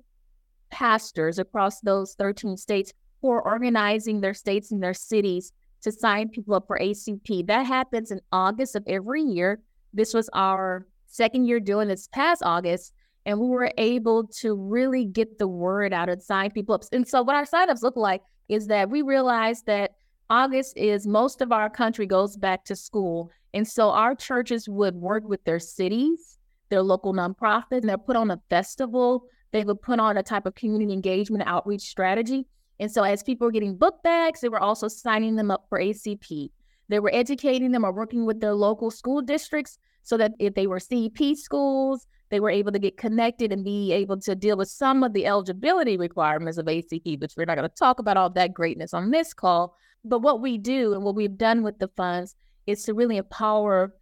pastors 0.70 1.40
across 1.40 1.80
those 1.82 2.14
13 2.16 2.58
states 2.58 2.94
who 3.22 3.30
are 3.30 3.42
organizing 3.42 4.22
their 4.22 4.34
states 4.34 4.72
and 4.72 4.82
their 4.82 4.94
cities 4.94 5.52
to 5.82 5.92
sign 5.92 6.30
people 6.30 6.56
up 6.56 6.68
for 6.68 6.78
ACP. 6.80 7.48
That 7.48 7.66
happens 7.66 8.12
in 8.12 8.20
August 8.32 8.76
of 8.76 8.84
every 8.88 9.22
year. 9.22 9.60
This 9.94 10.14
was 10.14 10.30
our 10.34 10.88
second 11.08 11.46
year 11.46 11.60
doing 11.60 11.88
this 11.88 12.08
past 12.08 12.44
August 12.44 12.94
and 13.28 13.38
we 13.42 13.50
were 13.50 13.72
able 13.78 14.26
to 14.26 14.56
really 14.56 15.04
get 15.04 15.38
the 15.38 15.50
word 15.50 15.92
out 15.92 16.08
and 16.08 16.24
sign 16.24 16.50
people 16.50 16.74
up. 16.74 16.84
And 16.94 17.06
so, 17.06 17.22
what 17.22 17.36
our 17.36 17.44
signups 17.44 17.84
look 17.84 17.98
like 17.98 18.22
is 18.48 18.68
that 18.68 18.90
we 18.90 19.02
realized 19.02 19.66
that 19.66 19.96
August 20.30 20.78
is 20.78 21.06
most 21.06 21.42
of 21.42 21.52
our 21.52 21.70
country 21.70 22.06
goes 22.06 22.38
back 22.38 22.64
to 22.66 22.76
school. 22.76 23.30
And 23.58 23.68
so, 23.68 23.90
our 23.90 24.14
churches 24.14 24.70
would 24.70 24.94
work 24.94 25.28
with 25.28 25.44
their 25.44 25.58
cities, 25.58 26.38
their 26.70 26.84
local 26.84 27.12
nonprofits, 27.12 27.80
and 27.80 27.90
they'll 27.90 27.98
put 27.98 28.16
on 28.16 28.30
a 28.30 28.40
festival. 28.52 29.24
They 29.52 29.64
would 29.64 29.82
put 29.82 30.00
on 30.00 30.16
a 30.16 30.22
type 30.22 30.46
of 30.46 30.54
community 30.54 30.94
engagement 30.94 31.44
outreach 31.48 31.82
strategy. 31.82 32.46
And 32.80 32.92
so, 32.92 33.02
as 33.02 33.24
people 33.24 33.48
were 33.48 33.52
getting 33.52 33.76
book 33.76 34.04
bags, 34.04 34.42
they 34.42 34.50
were 34.50 34.60
also 34.60 34.88
signing 34.88 35.38
them 35.38 35.50
up 35.50 35.66
for 35.70 35.80
ACP. 35.80 36.52
They 36.90 37.00
were 37.00 37.10
educating 37.12 37.72
them 37.72 37.84
or 37.84 37.92
working 37.92 38.28
with 38.28 38.42
their 38.42 38.54
local 38.54 38.92
school 38.92 39.24
districts 39.24 39.80
so 40.04 40.18
that 40.18 40.34
if 40.38 40.54
they 40.54 40.68
were 40.68 40.80
CEP 40.80 41.36
schools, 41.36 42.06
they 42.30 42.40
were 42.40 42.52
able 42.52 42.74
to 42.74 42.80
get 42.80 42.98
connected 42.98 43.52
and 43.52 43.66
be 43.66 43.92
able 43.92 44.20
to 44.20 44.36
deal 44.36 44.58
with 44.58 44.70
some 44.70 45.04
of 45.04 45.14
the 45.14 45.26
eligibility 45.26 45.98
requirements 45.98 46.60
of 46.60 46.68
ACP, 46.68 47.20
which 47.20 47.34
we're 47.36 47.46
not 47.46 47.58
going 47.58 47.68
to 47.68 47.76
talk 47.76 47.98
about 47.98 48.18
all 48.18 48.30
that 48.30 48.54
greatness 48.54 48.94
on 48.94 49.10
this 49.10 49.34
call. 49.34 49.76
But 50.06 50.20
what 50.20 50.42
we 50.42 50.60
do 50.60 50.94
and 50.94 51.02
what 51.02 51.16
we've 51.16 51.40
done 51.40 51.64
with 51.64 51.80
the 51.80 51.88
funds 51.98 52.36
is 52.68 52.84
to 52.84 52.94
really 52.94 53.18
empower 53.18 53.94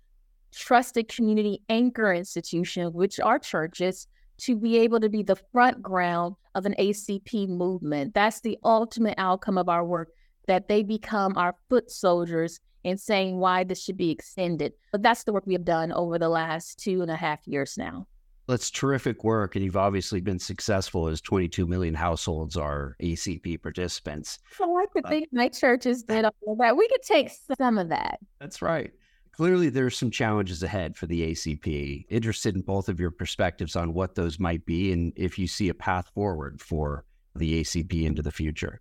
trusted 0.51 1.07
community 1.07 1.61
anchor 1.69 2.13
institutions, 2.13 2.93
which 2.93 3.19
are 3.19 3.39
churches, 3.39 4.07
to 4.37 4.55
be 4.55 4.77
able 4.77 4.99
to 4.99 5.09
be 5.09 5.23
the 5.23 5.37
front 5.51 5.81
ground 5.81 6.35
of 6.55 6.65
an 6.65 6.75
ACP 6.77 7.47
movement. 7.47 8.13
That's 8.13 8.41
the 8.41 8.57
ultimate 8.63 9.15
outcome 9.17 9.57
of 9.57 9.69
our 9.69 9.85
work, 9.85 10.09
that 10.47 10.67
they 10.67 10.83
become 10.83 11.37
our 11.37 11.55
foot 11.69 11.89
soldiers 11.89 12.59
in 12.83 12.97
saying 12.97 13.37
why 13.37 13.63
this 13.63 13.83
should 13.83 13.97
be 13.97 14.11
extended. 14.11 14.73
But 14.91 15.01
that's 15.01 15.23
the 15.23 15.33
work 15.33 15.45
we 15.45 15.53
have 15.53 15.65
done 15.65 15.91
over 15.91 16.19
the 16.19 16.29
last 16.29 16.79
two 16.79 17.01
and 17.01 17.09
a 17.09 17.15
half 17.15 17.47
years 17.47 17.77
now. 17.77 18.07
That's 18.47 18.69
terrific 18.69 19.23
work. 19.23 19.55
And 19.55 19.65
you've 19.65 19.77
obviously 19.77 20.21
been 20.21 20.39
successful 20.39 21.07
as 21.07 21.21
22 21.21 21.65
million 21.65 21.93
households 21.93 22.55
are 22.55 22.95
ACP 23.01 23.61
participants. 23.61 24.39
So 24.57 24.77
I 24.77 24.85
could 24.93 25.05
uh, 25.05 25.09
think 25.09 25.29
my 25.31 25.49
churches 25.49 26.03
did 26.07 26.25
all 26.25 26.55
that. 26.57 26.77
We 26.77 26.87
could 26.87 27.01
take 27.01 27.31
some 27.59 27.77
of 27.77 27.89
that. 27.89 28.19
That's 28.39 28.61
right. 28.61 28.91
Clearly, 29.31 29.67
there's 29.67 29.97
some 29.97 30.11
challenges 30.11 30.63
ahead 30.63 30.95
for 30.95 31.07
the 31.07 31.31
ACP. 31.31 32.05
Interested 32.09 32.55
in 32.55 32.61
both 32.61 32.87
of 32.87 33.01
your 33.01 33.11
perspectives 33.11 33.75
on 33.75 33.93
what 33.93 34.15
those 34.15 34.39
might 34.39 34.65
be 34.65 34.93
and 34.93 35.11
if 35.17 35.37
you 35.37 35.45
see 35.45 35.67
a 35.67 35.73
path 35.73 36.09
forward 36.13 36.61
for 36.61 37.03
the 37.35 37.61
ACP 37.61 38.05
into 38.05 38.21
the 38.21 38.31
future. 38.31 38.79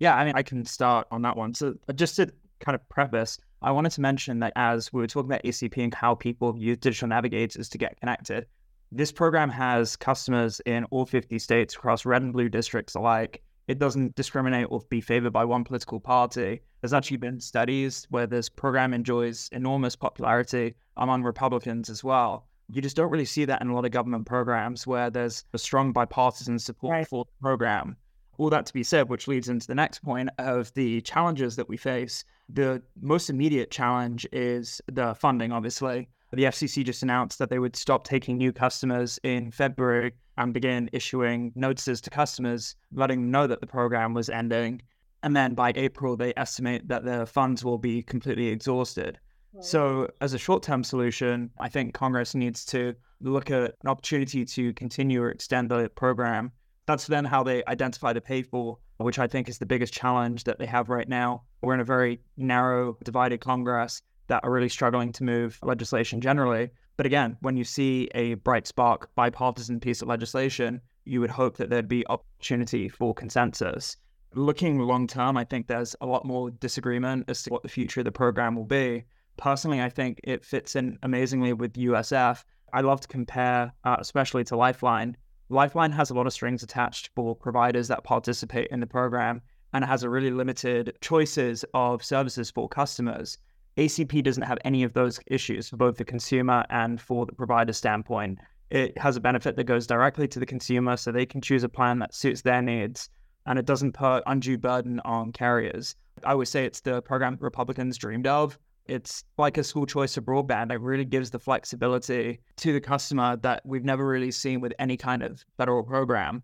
Yeah, 0.00 0.16
I 0.16 0.24
mean, 0.24 0.34
I 0.36 0.42
can 0.42 0.66
start 0.66 1.06
on 1.10 1.22
that 1.22 1.36
one. 1.36 1.54
So, 1.54 1.74
uh, 1.88 1.92
just 1.92 2.16
to 2.16 2.30
kind 2.60 2.74
of 2.74 2.86
preface, 2.88 3.38
I 3.64 3.70
wanted 3.70 3.92
to 3.92 4.00
mention 4.00 4.40
that 4.40 4.52
as 4.56 4.92
we 4.92 5.00
were 5.00 5.06
talking 5.06 5.30
about 5.30 5.44
ACP 5.44 5.84
and 5.84 5.94
how 5.94 6.16
people 6.16 6.58
use 6.58 6.78
digital 6.78 7.08
navigators 7.08 7.68
to 7.68 7.78
get 7.78 7.98
connected, 8.00 8.46
this 8.90 9.12
program 9.12 9.50
has 9.50 9.94
customers 9.94 10.60
in 10.66 10.84
all 10.86 11.06
50 11.06 11.38
states 11.38 11.76
across 11.76 12.04
red 12.04 12.22
and 12.22 12.32
blue 12.32 12.48
districts 12.48 12.96
alike. 12.96 13.42
It 13.68 13.78
doesn't 13.78 14.16
discriminate 14.16 14.66
or 14.68 14.82
be 14.90 15.00
favored 15.00 15.32
by 15.32 15.44
one 15.44 15.62
political 15.62 16.00
party. 16.00 16.60
There's 16.80 16.92
actually 16.92 17.18
been 17.18 17.38
studies 17.38 18.06
where 18.10 18.26
this 18.26 18.48
program 18.48 18.92
enjoys 18.92 19.48
enormous 19.52 19.94
popularity 19.94 20.74
among 20.96 21.22
Republicans 21.22 21.88
as 21.88 22.02
well. 22.02 22.48
You 22.68 22.82
just 22.82 22.96
don't 22.96 23.10
really 23.10 23.24
see 23.24 23.44
that 23.44 23.62
in 23.62 23.68
a 23.68 23.74
lot 23.74 23.84
of 23.84 23.92
government 23.92 24.26
programs 24.26 24.86
where 24.88 25.08
there's 25.08 25.44
a 25.52 25.58
strong 25.58 25.92
bipartisan 25.92 26.58
support 26.58 26.92
right. 26.92 27.06
for 27.06 27.26
the 27.26 27.32
program 27.40 27.96
all 28.38 28.50
that 28.50 28.66
to 28.66 28.72
be 28.72 28.82
said, 28.82 29.08
which 29.08 29.28
leads 29.28 29.48
into 29.48 29.66
the 29.66 29.74
next 29.74 30.00
point 30.00 30.30
of 30.38 30.72
the 30.74 31.00
challenges 31.02 31.56
that 31.56 31.68
we 31.68 31.76
face. 31.76 32.24
The 32.48 32.82
most 33.00 33.30
immediate 33.30 33.70
challenge 33.70 34.26
is 34.32 34.80
the 34.90 35.14
funding, 35.14 35.52
obviously. 35.52 36.08
The 36.32 36.44
FCC 36.44 36.84
just 36.84 37.02
announced 37.02 37.38
that 37.38 37.50
they 37.50 37.58
would 37.58 37.76
stop 37.76 38.04
taking 38.04 38.38
new 38.38 38.52
customers 38.52 39.18
in 39.22 39.50
February 39.50 40.12
and 40.38 40.54
begin 40.54 40.88
issuing 40.92 41.52
notices 41.54 42.00
to 42.00 42.10
customers, 42.10 42.74
letting 42.94 43.20
them 43.20 43.30
know 43.30 43.46
that 43.46 43.60
the 43.60 43.66
program 43.66 44.14
was 44.14 44.30
ending. 44.30 44.80
And 45.22 45.36
then 45.36 45.54
by 45.54 45.72
April, 45.76 46.16
they 46.16 46.32
estimate 46.36 46.88
that 46.88 47.04
the 47.04 47.26
funds 47.26 47.64
will 47.64 47.78
be 47.78 48.02
completely 48.02 48.48
exhausted. 48.48 49.18
So, 49.60 50.08
as 50.22 50.32
a 50.32 50.38
short 50.38 50.62
term 50.62 50.82
solution, 50.82 51.50
I 51.60 51.68
think 51.68 51.92
Congress 51.92 52.34
needs 52.34 52.64
to 52.66 52.94
look 53.20 53.50
at 53.50 53.74
an 53.82 53.88
opportunity 53.88 54.46
to 54.46 54.72
continue 54.72 55.22
or 55.22 55.30
extend 55.30 55.70
the 55.70 55.90
program 55.90 56.52
that's 56.92 57.06
then 57.06 57.24
how 57.24 57.42
they 57.42 57.64
identify 57.68 58.12
the 58.12 58.20
people, 58.20 58.78
which 58.98 59.18
I 59.18 59.26
think 59.26 59.48
is 59.48 59.56
the 59.56 59.64
biggest 59.64 59.94
challenge 59.94 60.44
that 60.44 60.58
they 60.58 60.66
have 60.66 60.90
right 60.90 61.08
now. 61.08 61.42
We're 61.62 61.72
in 61.72 61.80
a 61.80 61.84
very 61.84 62.20
narrow, 62.36 62.98
divided 63.02 63.40
Congress 63.40 64.02
that 64.26 64.44
are 64.44 64.50
really 64.50 64.68
struggling 64.68 65.10
to 65.12 65.24
move 65.24 65.58
legislation 65.62 66.20
generally. 66.20 66.68
But 66.98 67.06
again, 67.06 67.38
when 67.40 67.56
you 67.56 67.64
see 67.64 68.10
a 68.14 68.34
bright 68.34 68.66
spark 68.66 69.08
bipartisan 69.14 69.80
piece 69.80 70.02
of 70.02 70.08
legislation, 70.08 70.82
you 71.06 71.20
would 71.20 71.30
hope 71.30 71.56
that 71.56 71.70
there'd 71.70 71.88
be 71.88 72.06
opportunity 72.08 72.90
for 72.90 73.14
consensus. 73.14 73.96
Looking 74.34 74.78
long 74.78 75.06
term, 75.06 75.38
I 75.38 75.44
think 75.44 75.68
there's 75.68 75.96
a 76.02 76.06
lot 76.06 76.26
more 76.26 76.50
disagreement 76.50 77.24
as 77.28 77.42
to 77.44 77.50
what 77.50 77.62
the 77.62 77.70
future 77.70 78.00
of 78.00 78.04
the 78.04 78.12
program 78.12 78.54
will 78.54 78.66
be. 78.66 79.04
Personally, 79.38 79.80
I 79.80 79.88
think 79.88 80.20
it 80.24 80.44
fits 80.44 80.76
in 80.76 80.98
amazingly 81.02 81.54
with 81.54 81.72
USF. 81.72 82.44
I 82.74 82.82
love 82.82 83.00
to 83.00 83.08
compare, 83.08 83.72
uh, 83.84 83.96
especially 83.98 84.44
to 84.44 84.56
Lifeline, 84.56 85.16
Lifeline 85.52 85.92
has 85.92 86.08
a 86.08 86.14
lot 86.14 86.26
of 86.26 86.32
strings 86.32 86.62
attached 86.62 87.10
for 87.14 87.36
providers 87.36 87.88
that 87.88 88.04
participate 88.04 88.68
in 88.70 88.80
the 88.80 88.86
program 88.86 89.42
and 89.74 89.84
it 89.84 89.86
has 89.86 90.02
a 90.02 90.08
really 90.08 90.30
limited 90.30 90.96
choices 91.02 91.62
of 91.74 92.02
services 92.02 92.50
for 92.50 92.70
customers. 92.70 93.36
ACP 93.76 94.24
doesn't 94.24 94.44
have 94.44 94.56
any 94.64 94.82
of 94.82 94.94
those 94.94 95.20
issues 95.26 95.68
for 95.68 95.76
both 95.76 95.98
the 95.98 96.06
consumer 96.06 96.64
and 96.70 97.02
for 97.02 97.26
the 97.26 97.34
provider 97.34 97.74
standpoint. 97.74 98.38
It 98.70 98.96
has 98.96 99.16
a 99.16 99.20
benefit 99.20 99.56
that 99.56 99.64
goes 99.64 99.86
directly 99.86 100.26
to 100.28 100.40
the 100.40 100.46
consumer 100.46 100.96
so 100.96 101.12
they 101.12 101.26
can 101.26 101.42
choose 101.42 101.64
a 101.64 101.68
plan 101.68 101.98
that 101.98 102.14
suits 102.14 102.40
their 102.40 102.62
needs 102.62 103.10
and 103.44 103.58
it 103.58 103.66
doesn't 103.66 103.92
put 103.92 104.22
undue 104.24 104.56
burden 104.56 105.00
on 105.04 105.32
carriers. 105.32 105.96
I 106.24 106.34
would 106.34 106.48
say 106.48 106.64
it's 106.64 106.80
the 106.80 107.02
program 107.02 107.36
Republicans 107.38 107.98
dreamed 107.98 108.26
of 108.26 108.58
it's 108.92 109.24
like 109.38 109.56
a 109.56 109.64
school 109.64 109.86
choice 109.86 110.16
of 110.18 110.24
broadband. 110.24 110.70
It 110.70 110.80
really 110.80 111.06
gives 111.06 111.30
the 111.30 111.38
flexibility 111.38 112.40
to 112.56 112.72
the 112.74 112.80
customer 112.80 113.36
that 113.36 113.62
we've 113.64 113.84
never 113.84 114.06
really 114.06 114.30
seen 114.30 114.60
with 114.60 114.74
any 114.78 114.96
kind 114.96 115.22
of 115.22 115.44
federal 115.56 115.82
program. 115.82 116.42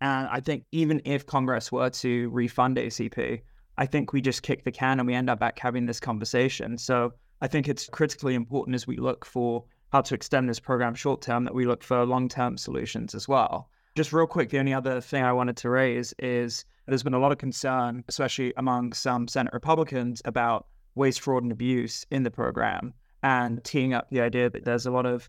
And 0.00 0.26
I 0.28 0.40
think 0.40 0.64
even 0.72 1.02
if 1.04 1.26
Congress 1.26 1.70
were 1.70 1.90
to 1.90 2.30
refund 2.30 2.78
ACP, 2.78 3.42
I 3.76 3.86
think 3.86 4.14
we 4.14 4.22
just 4.22 4.42
kick 4.42 4.64
the 4.64 4.72
can 4.72 4.98
and 4.98 5.06
we 5.06 5.14
end 5.14 5.28
up 5.28 5.38
back 5.38 5.58
having 5.58 5.84
this 5.84 6.00
conversation. 6.00 6.78
So 6.78 7.12
I 7.42 7.48
think 7.48 7.68
it's 7.68 7.86
critically 7.88 8.34
important 8.34 8.74
as 8.74 8.86
we 8.86 8.96
look 8.96 9.26
for 9.26 9.64
how 9.92 10.00
to 10.00 10.14
extend 10.14 10.48
this 10.48 10.60
program 10.60 10.94
short 10.94 11.20
term 11.20 11.44
that 11.44 11.54
we 11.54 11.66
look 11.66 11.82
for 11.82 12.06
long 12.06 12.28
term 12.30 12.56
solutions 12.56 13.14
as 13.14 13.28
well. 13.28 13.68
Just 13.94 14.12
real 14.12 14.26
quick, 14.26 14.48
the 14.48 14.58
only 14.58 14.72
other 14.72 15.02
thing 15.02 15.22
I 15.22 15.32
wanted 15.32 15.58
to 15.58 15.68
raise 15.68 16.14
is 16.18 16.64
there's 16.86 17.02
been 17.02 17.14
a 17.14 17.18
lot 17.18 17.32
of 17.32 17.38
concern, 17.38 18.04
especially 18.08 18.54
among 18.56 18.94
some 18.94 19.28
Senate 19.28 19.52
Republicans, 19.52 20.22
about 20.24 20.66
waste, 20.94 21.20
fraud, 21.20 21.42
and 21.42 21.52
abuse 21.52 22.04
in 22.10 22.22
the 22.22 22.30
program 22.30 22.94
and 23.22 23.62
teeing 23.64 23.92
up 23.94 24.08
the 24.10 24.20
idea 24.20 24.50
that 24.50 24.64
there's 24.64 24.86
a 24.86 24.90
lot 24.90 25.06
of 25.06 25.28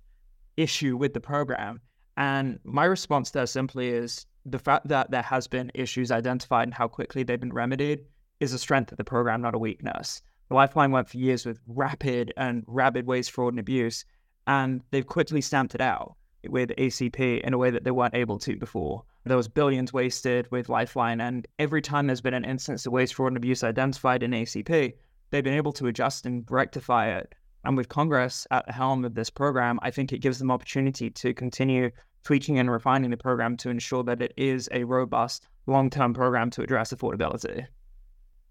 issue 0.57 0.97
with 0.97 1.13
the 1.13 1.19
program. 1.19 1.81
And 2.17 2.59
my 2.63 2.85
response 2.85 3.31
there 3.31 3.45
simply 3.45 3.89
is 3.89 4.25
the 4.45 4.59
fact 4.59 4.87
that 4.87 5.11
there 5.11 5.21
has 5.21 5.47
been 5.47 5.71
issues 5.73 6.11
identified 6.11 6.67
and 6.67 6.73
how 6.73 6.87
quickly 6.87 7.23
they've 7.23 7.39
been 7.39 7.53
remedied 7.53 8.05
is 8.39 8.53
a 8.53 8.59
strength 8.59 8.91
of 8.91 8.97
the 8.97 9.03
program, 9.03 9.41
not 9.41 9.55
a 9.55 9.59
weakness. 9.59 10.21
The 10.49 10.55
Lifeline 10.55 10.91
went 10.91 11.07
for 11.07 11.17
years 11.17 11.45
with 11.45 11.59
rapid 11.67 12.33
and 12.35 12.63
rabid 12.67 13.05
waste, 13.05 13.31
fraud, 13.31 13.53
and 13.53 13.59
abuse, 13.59 14.03
and 14.47 14.81
they've 14.91 15.05
quickly 15.05 15.41
stamped 15.41 15.75
it 15.75 15.81
out 15.81 16.15
with 16.49 16.71
ACP 16.77 17.41
in 17.41 17.53
a 17.53 17.57
way 17.57 17.69
that 17.69 17.83
they 17.83 17.91
weren't 17.91 18.15
able 18.15 18.39
to 18.39 18.57
before. 18.57 19.03
There 19.23 19.37
was 19.37 19.47
billions 19.47 19.93
wasted 19.93 20.49
with 20.51 20.69
Lifeline, 20.69 21.21
and 21.21 21.47
every 21.59 21.81
time 21.81 22.07
there's 22.07 22.21
been 22.21 22.33
an 22.33 22.43
instance 22.43 22.85
of 22.85 22.91
waste, 22.91 23.13
fraud, 23.13 23.29
and 23.29 23.37
abuse 23.37 23.63
identified 23.63 24.23
in 24.23 24.31
ACP, 24.31 24.93
they've 25.31 25.43
been 25.43 25.53
able 25.55 25.73
to 25.73 25.87
adjust 25.87 26.25
and 26.25 26.45
rectify 26.49 27.09
it. 27.17 27.33
And 27.63 27.77
with 27.77 27.89
Congress 27.89 28.45
at 28.51 28.65
the 28.65 28.73
helm 28.73 29.05
of 29.05 29.15
this 29.15 29.29
program, 29.29 29.79
I 29.81 29.91
think 29.91 30.11
it 30.11 30.19
gives 30.19 30.39
them 30.39 30.51
opportunity 30.51 31.09
to 31.09 31.33
continue 31.33 31.91
tweaking 32.23 32.59
and 32.59 32.69
refining 32.69 33.11
the 33.11 33.17
program 33.17 33.57
to 33.57 33.69
ensure 33.69 34.03
that 34.03 34.21
it 34.21 34.33
is 34.37 34.69
a 34.71 34.83
robust, 34.83 35.47
long 35.67 35.89
term 35.89 36.13
program 36.13 36.49
to 36.51 36.61
address 36.61 36.93
affordability. 36.93 37.65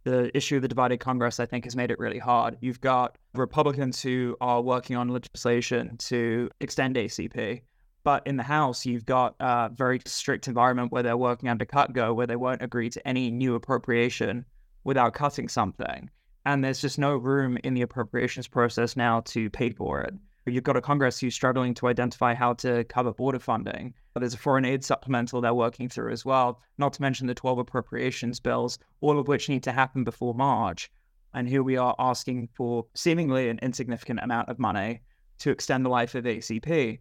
The 0.05 0.35
issue 0.35 0.57
of 0.57 0.63
the 0.63 0.69
divided 0.69 0.99
Congress, 0.99 1.39
I 1.39 1.47
think, 1.47 1.65
has 1.65 1.77
made 1.77 1.91
it 1.91 1.99
really 1.99 2.19
hard. 2.19 2.57
You've 2.61 2.81
got 2.81 3.19
Republicans 3.35 4.01
who 4.01 4.37
are 4.41 4.63
working 4.63 4.97
on 4.97 5.09
legislation 5.09 5.97
to 5.99 6.49
extend 6.61 6.97
ACP, 6.97 7.61
but 8.03 8.27
in 8.27 8.37
the 8.39 8.43
House, 8.43 8.87
you've 8.87 9.05
got 9.05 9.35
a 9.41 9.71
very 9.75 10.01
strict 10.07 10.49
environment 10.49 10.91
where 10.91 11.03
they're 11.03 11.19
working 11.19 11.51
under 11.51 11.67
CUTGO, 11.67 12.15
where 12.15 12.27
they 12.27 12.37
won't 12.37 12.63
agree 12.63 12.89
to 12.89 13.07
any 13.07 13.31
new 13.31 13.55
appropriation 13.57 14.47
without 14.85 15.13
cutting 15.13 15.49
something 15.49 16.09
and 16.47 16.65
there's 16.65 16.81
just 16.81 16.99
no 16.99 17.17
room 17.17 17.59
in 17.65 17.75
the 17.75 17.83
appropriations 17.83 18.49
process 18.49 18.97
now 18.97 19.21
to 19.27 19.51
pay 19.51 19.71
for 19.71 20.01
it. 20.01 20.15
You've 20.47 20.65
got 20.65 20.77
a 20.77 20.81
Congress 20.81 21.21
who's 21.21 21.35
struggling 21.35 21.75
to 21.75 21.87
identify 21.87 22.35
how 22.35 22.55
to 22.55 22.83
cover 22.85 23.13
border 23.13 23.39
funding. 23.39 23.95
There's 24.17 24.35
a 24.35 24.39
foreign 24.39 24.65
aid 24.65 24.85
supplemental 24.85 25.41
they're 25.41 25.55
working 25.55 25.89
through 25.89 26.13
as 26.13 26.25
well, 26.25 26.61
not 26.79 26.93
to 26.95 27.03
mention 27.03 27.27
the 27.27 27.35
12 27.35 27.59
appropriations 27.59 28.41
bills, 28.41 28.79
all 29.01 29.19
of 29.19 29.29
which 29.29 29.49
need 29.49 29.63
to 29.65 29.73
happen 29.73 30.03
before 30.03 30.35
March. 30.35 30.91
And 31.35 31.49
here 31.49 31.63
we 31.63 31.77
are 31.77 31.95
asking 31.99 32.49
for 32.55 32.87
seemingly 32.95 33.49
an 33.49 33.59
insignificant 33.63 34.21
amount 34.23 34.49
of 34.49 34.59
money 34.59 35.03
to 35.41 35.51
extend 35.51 35.85
the 35.85 35.91
life 35.91 36.15
of 36.15 36.25
ACP. 36.25 36.99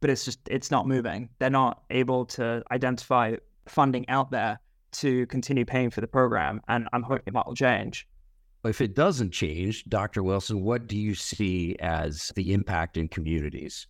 But 0.00 0.10
it's 0.10 0.24
just, 0.24 0.38
it's 0.48 0.70
not 0.70 0.86
moving. 0.86 1.30
They're 1.38 1.50
not 1.50 1.82
able 1.90 2.26
to 2.26 2.62
identify 2.70 3.36
funding 3.66 4.08
out 4.08 4.30
there 4.30 4.60
to 4.92 5.26
continue 5.26 5.64
paying 5.64 5.90
for 5.90 6.00
the 6.00 6.06
program. 6.06 6.60
And 6.68 6.88
I'm 6.92 7.02
hoping 7.02 7.34
that 7.34 7.46
will 7.46 7.54
change. 7.54 8.06
If 8.64 8.80
it 8.80 8.94
doesn't 8.94 9.30
change, 9.30 9.84
Dr. 9.86 10.22
Wilson, 10.22 10.62
what 10.62 10.86
do 10.86 10.96
you 10.96 11.14
see 11.14 11.76
as 11.80 12.30
the 12.34 12.52
impact 12.52 12.98
in 12.98 13.08
communities? 13.08 13.86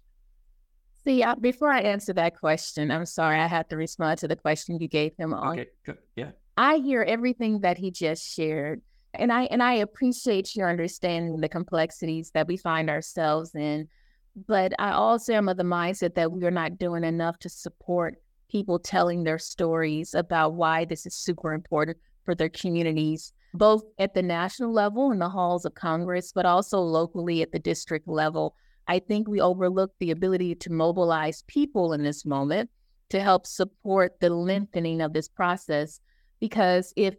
See, 1.02 1.22
uh, 1.22 1.34
before 1.34 1.70
I 1.70 1.80
answer 1.80 2.12
that 2.12 2.38
question, 2.38 2.90
I'm 2.90 3.06
sorry, 3.06 3.40
I 3.40 3.46
had 3.46 3.68
to 3.70 3.76
respond 3.76 4.18
to 4.20 4.28
the 4.28 4.36
question 4.36 4.78
you 4.78 4.86
gave 4.86 5.12
him 5.16 5.32
on. 5.32 5.58
Okay, 5.58 5.70
good. 5.84 5.98
Yeah. 6.14 6.30
I 6.56 6.76
hear 6.76 7.02
everything 7.02 7.60
that 7.60 7.78
he 7.78 7.90
just 7.90 8.22
shared, 8.34 8.82
and 9.14 9.32
I 9.32 9.44
and 9.44 9.62
I 9.62 9.74
appreciate 9.74 10.54
your 10.54 10.68
understanding 10.68 11.40
the 11.40 11.48
complexities 11.48 12.30
that 12.34 12.46
we 12.46 12.58
find 12.58 12.90
ourselves 12.90 13.54
in. 13.54 13.88
But 14.46 14.72
I 14.78 14.92
also 14.92 15.32
am 15.32 15.48
of 15.48 15.56
the 15.56 15.64
mindset 15.64 16.14
that 16.14 16.30
we 16.30 16.44
are 16.44 16.50
not 16.50 16.78
doing 16.78 17.02
enough 17.02 17.38
to 17.40 17.48
support 17.48 18.16
people 18.50 18.78
telling 18.78 19.24
their 19.24 19.38
stories 19.38 20.14
about 20.14 20.54
why 20.54 20.84
this 20.84 21.06
is 21.06 21.14
super 21.14 21.54
important 21.54 21.96
for 22.24 22.34
their 22.34 22.48
communities 22.50 23.32
both 23.54 23.82
at 23.98 24.14
the 24.14 24.22
national 24.22 24.72
level 24.72 25.10
in 25.10 25.18
the 25.18 25.28
halls 25.28 25.64
of 25.64 25.74
Congress, 25.74 26.32
but 26.32 26.46
also 26.46 26.80
locally 26.80 27.42
at 27.42 27.52
the 27.52 27.58
district 27.58 28.06
level. 28.08 28.54
I 28.86 28.98
think 28.98 29.28
we 29.28 29.40
overlook 29.40 29.92
the 29.98 30.10
ability 30.10 30.54
to 30.56 30.72
mobilize 30.72 31.44
people 31.46 31.92
in 31.92 32.02
this 32.02 32.24
moment 32.24 32.70
to 33.10 33.20
help 33.20 33.46
support 33.46 34.18
the 34.20 34.28
mm-hmm. 34.28 34.48
lengthening 34.48 35.00
of 35.00 35.12
this 35.12 35.28
process. 35.28 36.00
Because 36.40 36.92
if 36.96 37.14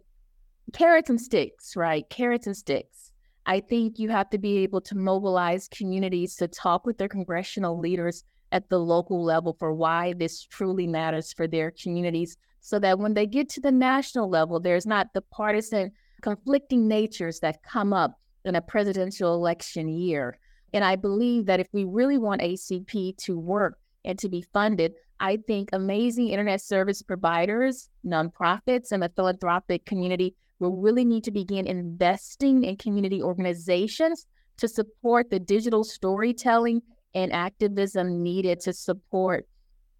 carrots 0.72 1.10
and 1.10 1.20
sticks, 1.20 1.76
right? 1.76 2.08
Carrots 2.08 2.46
and 2.46 2.56
sticks. 2.56 3.10
I 3.44 3.60
think 3.60 3.98
you 3.98 4.08
have 4.10 4.30
to 4.30 4.38
be 4.38 4.58
able 4.58 4.80
to 4.82 4.96
mobilize 4.96 5.68
communities 5.68 6.36
to 6.36 6.48
talk 6.48 6.86
with 6.86 6.98
their 6.98 7.08
congressional 7.08 7.78
leaders 7.78 8.24
at 8.52 8.68
the 8.68 8.78
local 8.78 9.24
level 9.24 9.56
for 9.58 9.72
why 9.72 10.12
this 10.12 10.44
truly 10.44 10.86
matters 10.86 11.32
for 11.32 11.48
their 11.48 11.72
communities 11.72 12.36
so 12.60 12.78
that 12.78 12.98
when 12.98 13.14
they 13.14 13.26
get 13.26 13.48
to 13.48 13.60
the 13.60 13.72
national 13.72 14.28
level, 14.28 14.60
there's 14.60 14.86
not 14.86 15.12
the 15.12 15.22
partisan 15.22 15.90
conflicting 16.22 16.88
natures 16.88 17.40
that 17.40 17.62
come 17.62 17.92
up 17.92 18.18
in 18.44 18.54
a 18.54 18.62
presidential 18.62 19.34
election 19.34 19.88
year. 19.88 20.38
And 20.72 20.84
I 20.84 20.96
believe 20.96 21.46
that 21.46 21.60
if 21.60 21.68
we 21.72 21.84
really 21.84 22.18
want 22.18 22.40
ACP 22.40 23.16
to 23.18 23.38
work 23.38 23.78
and 24.04 24.18
to 24.18 24.28
be 24.28 24.42
funded, 24.52 24.94
I 25.20 25.38
think 25.46 25.68
amazing 25.72 26.28
internet 26.28 26.60
service 26.60 27.02
providers, 27.02 27.88
nonprofits, 28.04 28.90
and 28.90 29.02
the 29.02 29.12
philanthropic 29.14 29.84
community 29.84 30.34
will 30.58 30.76
really 30.76 31.04
need 31.04 31.24
to 31.24 31.30
begin 31.30 31.66
investing 31.66 32.64
in 32.64 32.76
community 32.76 33.22
organizations 33.22 34.26
to 34.56 34.68
support 34.68 35.30
the 35.30 35.38
digital 35.38 35.84
storytelling 35.84 36.82
and 37.14 37.32
activism 37.32 38.22
needed 38.22 38.60
to 38.60 38.72
support 38.72 39.46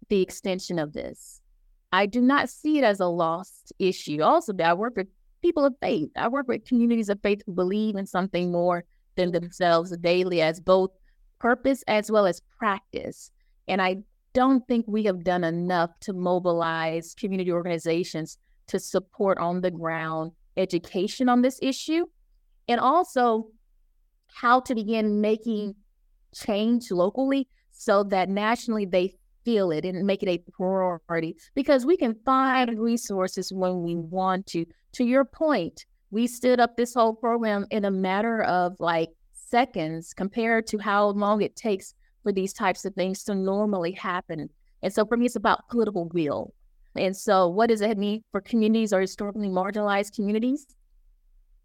the 0.09 0.21
extension 0.21 0.79
of 0.79 0.93
this. 0.93 1.41
I 1.91 2.07
do 2.07 2.21
not 2.21 2.49
see 2.49 2.79
it 2.79 2.83
as 2.83 2.99
a 2.99 3.05
lost 3.05 3.71
issue. 3.77 4.21
Also, 4.23 4.53
I 4.63 4.73
work 4.73 4.97
with 4.97 5.07
people 5.43 5.65
of 5.65 5.75
faith. 5.81 6.09
I 6.15 6.27
work 6.29 6.47
with 6.47 6.65
communities 6.65 7.09
of 7.09 7.21
faith 7.21 7.41
who 7.45 7.53
believe 7.53 7.95
in 7.95 8.07
something 8.07 8.51
more 8.51 8.85
than 9.15 9.31
themselves 9.31 9.95
daily 9.97 10.41
as 10.41 10.59
both 10.59 10.89
purpose 11.39 11.83
as 11.87 12.09
well 12.09 12.25
as 12.25 12.41
practice. 12.57 13.29
And 13.67 13.81
I 13.81 13.97
don't 14.33 14.67
think 14.67 14.85
we 14.87 15.03
have 15.03 15.23
done 15.23 15.43
enough 15.43 15.91
to 16.01 16.13
mobilize 16.13 17.13
community 17.13 17.51
organizations 17.51 18.37
to 18.67 18.79
support 18.79 19.37
on 19.37 19.61
the 19.61 19.69
ground 19.69 20.31
education 20.57 21.29
on 21.29 21.41
this 21.41 21.59
issue 21.61 22.05
and 22.67 22.79
also 22.79 23.47
how 24.33 24.59
to 24.61 24.73
begin 24.73 25.21
making 25.21 25.75
change 26.33 26.89
locally 26.89 27.47
so 27.71 28.03
that 28.03 28.29
nationally 28.29 28.85
they 28.85 29.13
feel 29.45 29.71
it 29.71 29.85
and 29.85 30.05
make 30.05 30.23
it 30.23 30.29
a 30.29 30.37
priority 30.51 31.35
because 31.55 31.85
we 31.85 31.97
can 31.97 32.15
find 32.25 32.79
resources 32.79 33.51
when 33.51 33.83
we 33.83 33.95
want 33.95 34.45
to. 34.47 34.65
To 34.93 35.03
your 35.03 35.25
point, 35.25 35.85
we 36.11 36.27
stood 36.27 36.59
up 36.59 36.77
this 36.77 36.93
whole 36.93 37.15
program 37.15 37.65
in 37.71 37.85
a 37.85 37.91
matter 37.91 38.43
of 38.43 38.75
like 38.79 39.09
seconds 39.33 40.13
compared 40.13 40.67
to 40.67 40.77
how 40.77 41.07
long 41.09 41.41
it 41.41 41.55
takes 41.55 41.93
for 42.23 42.31
these 42.31 42.53
types 42.53 42.85
of 42.85 42.93
things 42.95 43.23
to 43.23 43.35
normally 43.35 43.91
happen. 43.91 44.49
And 44.81 44.93
so 44.93 45.05
for 45.05 45.17
me, 45.17 45.25
it's 45.25 45.35
about 45.35 45.67
political 45.69 46.09
will. 46.13 46.53
And 46.95 47.15
so, 47.15 47.47
what 47.47 47.69
does 47.69 47.81
it 47.81 47.97
mean 47.97 48.23
for 48.31 48.41
communities 48.41 48.93
or 48.93 49.01
historically 49.01 49.47
marginalized 49.47 50.13
communities? 50.13 50.67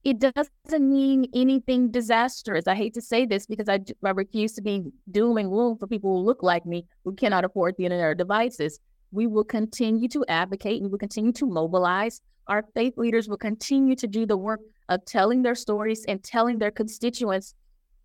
It 0.05 0.19
doesn't 0.21 0.91
mean 0.91 1.29
anything 1.35 1.91
disastrous. 1.91 2.67
I 2.67 2.75
hate 2.75 2.95
to 2.95 3.01
say 3.01 3.27
this 3.27 3.47
because 3.47 3.69
I, 3.69 3.81
I 4.05 4.11
refuse 4.11 4.53
to 4.55 4.63
be 4.63 4.85
doom 5.11 5.37
and 5.37 5.51
gloom 5.51 5.77
for 5.77 5.87
people 5.87 6.17
who 6.17 6.25
look 6.25 6.43
like 6.43 6.65
me 6.65 6.87
who 7.05 7.15
cannot 7.15 7.45
afford 7.45 7.75
the 7.77 7.85
internet 7.85 8.07
or 8.07 8.15
devices. 8.15 8.81
We 9.11 9.27
will 9.27 9.45
continue 9.45 10.09
to 10.09 10.25
advocate. 10.29 10.81
And 10.81 10.85
we 10.85 10.91
will 10.91 10.99
continue 10.99 11.33
to 11.33 11.47
mobilize. 11.47 12.21
Our 12.47 12.65
faith 12.75 12.95
leaders 12.97 13.29
will 13.29 13.37
continue 13.37 13.97
to 13.97 14.07
do 14.07 14.25
the 14.25 14.37
work 14.37 14.61
of 14.89 15.05
telling 15.05 15.43
their 15.43 15.55
stories 15.55 16.05
and 16.07 16.23
telling 16.23 16.59
their 16.59 16.71
constituents 16.71 17.55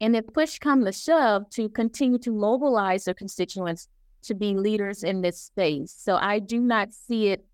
and 0.04 0.18
if 0.18 0.28
push 0.34 0.60
come 0.60 0.84
to 0.84 0.92
shove, 0.92 1.50
to 1.52 1.70
continue 1.70 2.18
to 2.20 2.32
mobilize 2.32 3.06
their 3.06 3.14
constituents 3.14 3.88
to 4.24 4.34
be 4.34 4.54
leaders 4.54 5.04
in 5.04 5.22
this 5.22 5.42
space. 5.42 5.96
So 5.98 6.18
I 6.18 6.40
do 6.40 6.60
not 6.60 6.94
see 6.94 7.30
it. 7.30 7.46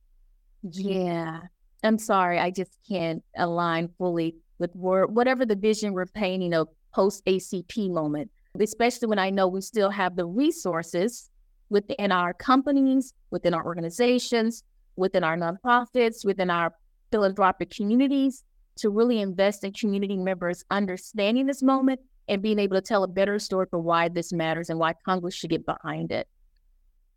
Yeah, 0.64 1.42
I'm 1.84 1.98
sorry, 1.98 2.40
I 2.40 2.52
just 2.52 2.78
can't 2.88 3.24
align 3.38 3.90
fully 3.98 4.36
with 4.58 4.72
whatever 4.74 5.46
the 5.46 5.56
vision 5.56 5.94
we're 5.94 6.06
painting 6.06 6.54
of 6.54 6.68
post 6.94 7.24
ACP 7.26 7.90
moment, 7.92 8.30
especially 8.60 9.08
when 9.08 9.20
I 9.20 9.30
know 9.30 9.48
we 9.48 9.62
still 9.62 9.90
have 9.90 10.16
the 10.16 10.26
resources 10.26 11.30
within 11.70 12.12
our 12.12 12.34
companies, 12.34 13.14
within 13.32 13.54
our 13.54 13.66
organizations, 13.66 14.64
within 14.96 15.24
our 15.24 15.38
nonprofits, 15.38 16.26
within 16.26 16.50
our 16.50 16.74
philanthropic 17.12 17.70
communities 17.70 18.44
to 18.78 18.90
really 18.90 19.22
invest 19.22 19.64
in 19.64 19.72
community 19.72 20.18
members 20.18 20.64
understanding 20.72 21.46
this 21.46 21.64
moment 21.64 22.00
and 22.28 22.42
being 22.42 22.60
able 22.60 22.76
to 22.76 22.82
tell 22.82 23.04
a 23.04 23.08
better 23.08 23.40
story 23.40 23.66
for 23.70 23.80
why 23.80 24.08
this 24.10 24.34
matters 24.34 24.70
and 24.70 24.80
why 24.80 24.94
Congress 25.06 25.36
should 25.36 25.50
get 25.50 25.66
behind 25.66 26.12
it. 26.12 26.28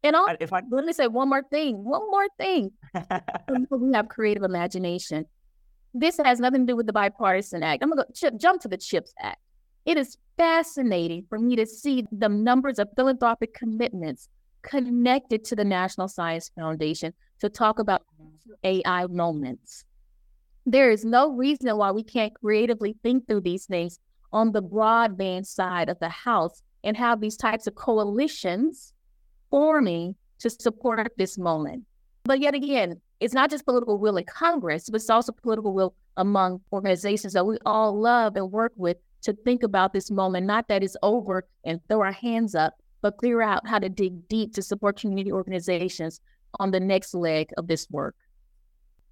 And 0.05 0.17
I'll, 0.17 0.37
if 0.41 0.53
I 0.53 0.63
let 0.71 0.85
me 0.85 0.93
say 0.93 1.07
one 1.07 1.29
more 1.29 1.43
thing, 1.43 1.85
one 1.85 2.11
more 2.11 2.27
thing. 2.39 2.73
we 3.71 3.93
have 3.95 4.09
creative 4.09 4.43
imagination. 4.43 5.27
This 5.95 6.19
has 6.25 6.41
nothing 6.41 6.67
to 6.67 6.73
do 6.73 6.77
with 6.77 6.87
the 6.87 6.93
bipartisan 6.93 7.63
act. 7.63 7.83
I'm 7.83 7.91
gonna 7.91 8.05
go 8.05 8.13
ch- 8.13 8.41
jump 8.41 8.63
to 8.63 8.69
the 8.69 8.79
CHIPS 8.79 9.13
Act. 9.21 9.41
It 9.85 9.97
is 9.97 10.17
fascinating 10.39 11.27
for 11.29 11.39
me 11.39 11.57
to 11.57 11.67
see 11.67 12.07
the 12.11 12.29
numbers 12.29 12.79
of 12.79 12.89
philanthropic 12.97 13.53
commitments 13.53 14.29
connected 14.63 15.45
to 15.45 15.57
the 15.57 15.65
National 15.65 16.09
Science 16.09 16.51
Foundation 16.55 17.13
to 17.41 17.49
talk 17.49 17.79
about 17.79 18.03
AI 18.63 19.07
moments. 19.09 19.85
There 20.65 20.91
is 20.91 21.05
no 21.05 21.33
reason 21.33 21.77
why 21.77 21.91
we 21.91 22.05
can't 22.05 22.33
creatively 22.35 22.97
think 23.03 23.27
through 23.27 23.41
these 23.41 23.67
things 23.67 23.99
on 24.33 24.53
the 24.53 24.63
broadband 24.63 25.47
side 25.47 25.89
of 25.89 25.99
the 25.99 26.09
House 26.09 26.63
and 26.85 26.97
have 26.97 27.21
these 27.21 27.37
types 27.37 27.67
of 27.67 27.75
coalitions 27.75 28.93
forming 29.53 30.17
to 30.41 30.51
support 30.51 31.13
this 31.19 31.39
moment. 31.39 31.85
But 32.25 32.41
yet 32.41 32.55
again, 32.55 33.01
it's 33.21 33.35
not 33.35 33.51
just 33.51 33.67
political 33.67 33.99
will 33.99 34.17
in 34.17 34.25
Congress, 34.25 34.89
but 34.89 34.97
it's 34.97 35.11
also 35.11 35.31
political 35.31 35.75
will 35.75 35.95
among 36.17 36.61
organizations 36.73 37.35
that 37.35 37.47
we 37.47 37.59
all 37.67 38.01
love 38.01 38.35
and 38.35 38.51
work 38.51 38.73
with 38.77 38.97
to 39.23 39.35
think 39.45 39.63
about 39.63 39.93
this 39.93 40.11
moment, 40.11 40.47
not 40.47 40.67
that 40.69 40.83
it's 40.83 40.97
over 41.03 41.45
and 41.65 41.81
throw 41.89 42.01
our 42.01 42.13
hands 42.13 42.55
up, 42.55 42.75
but 43.03 43.21
figure 43.21 43.43
out 43.43 43.67
how 43.69 43.79
to 43.79 43.89
dig 43.89 44.27
deep 44.29 44.55
to 44.55 44.63
support 44.63 44.99
community 44.99 45.31
organizations 45.31 46.21
on 46.59 46.71
the 46.71 46.81
next 46.81 47.15
leg 47.15 47.51
of 47.59 47.69
this 47.69 47.87
work. 47.91 48.17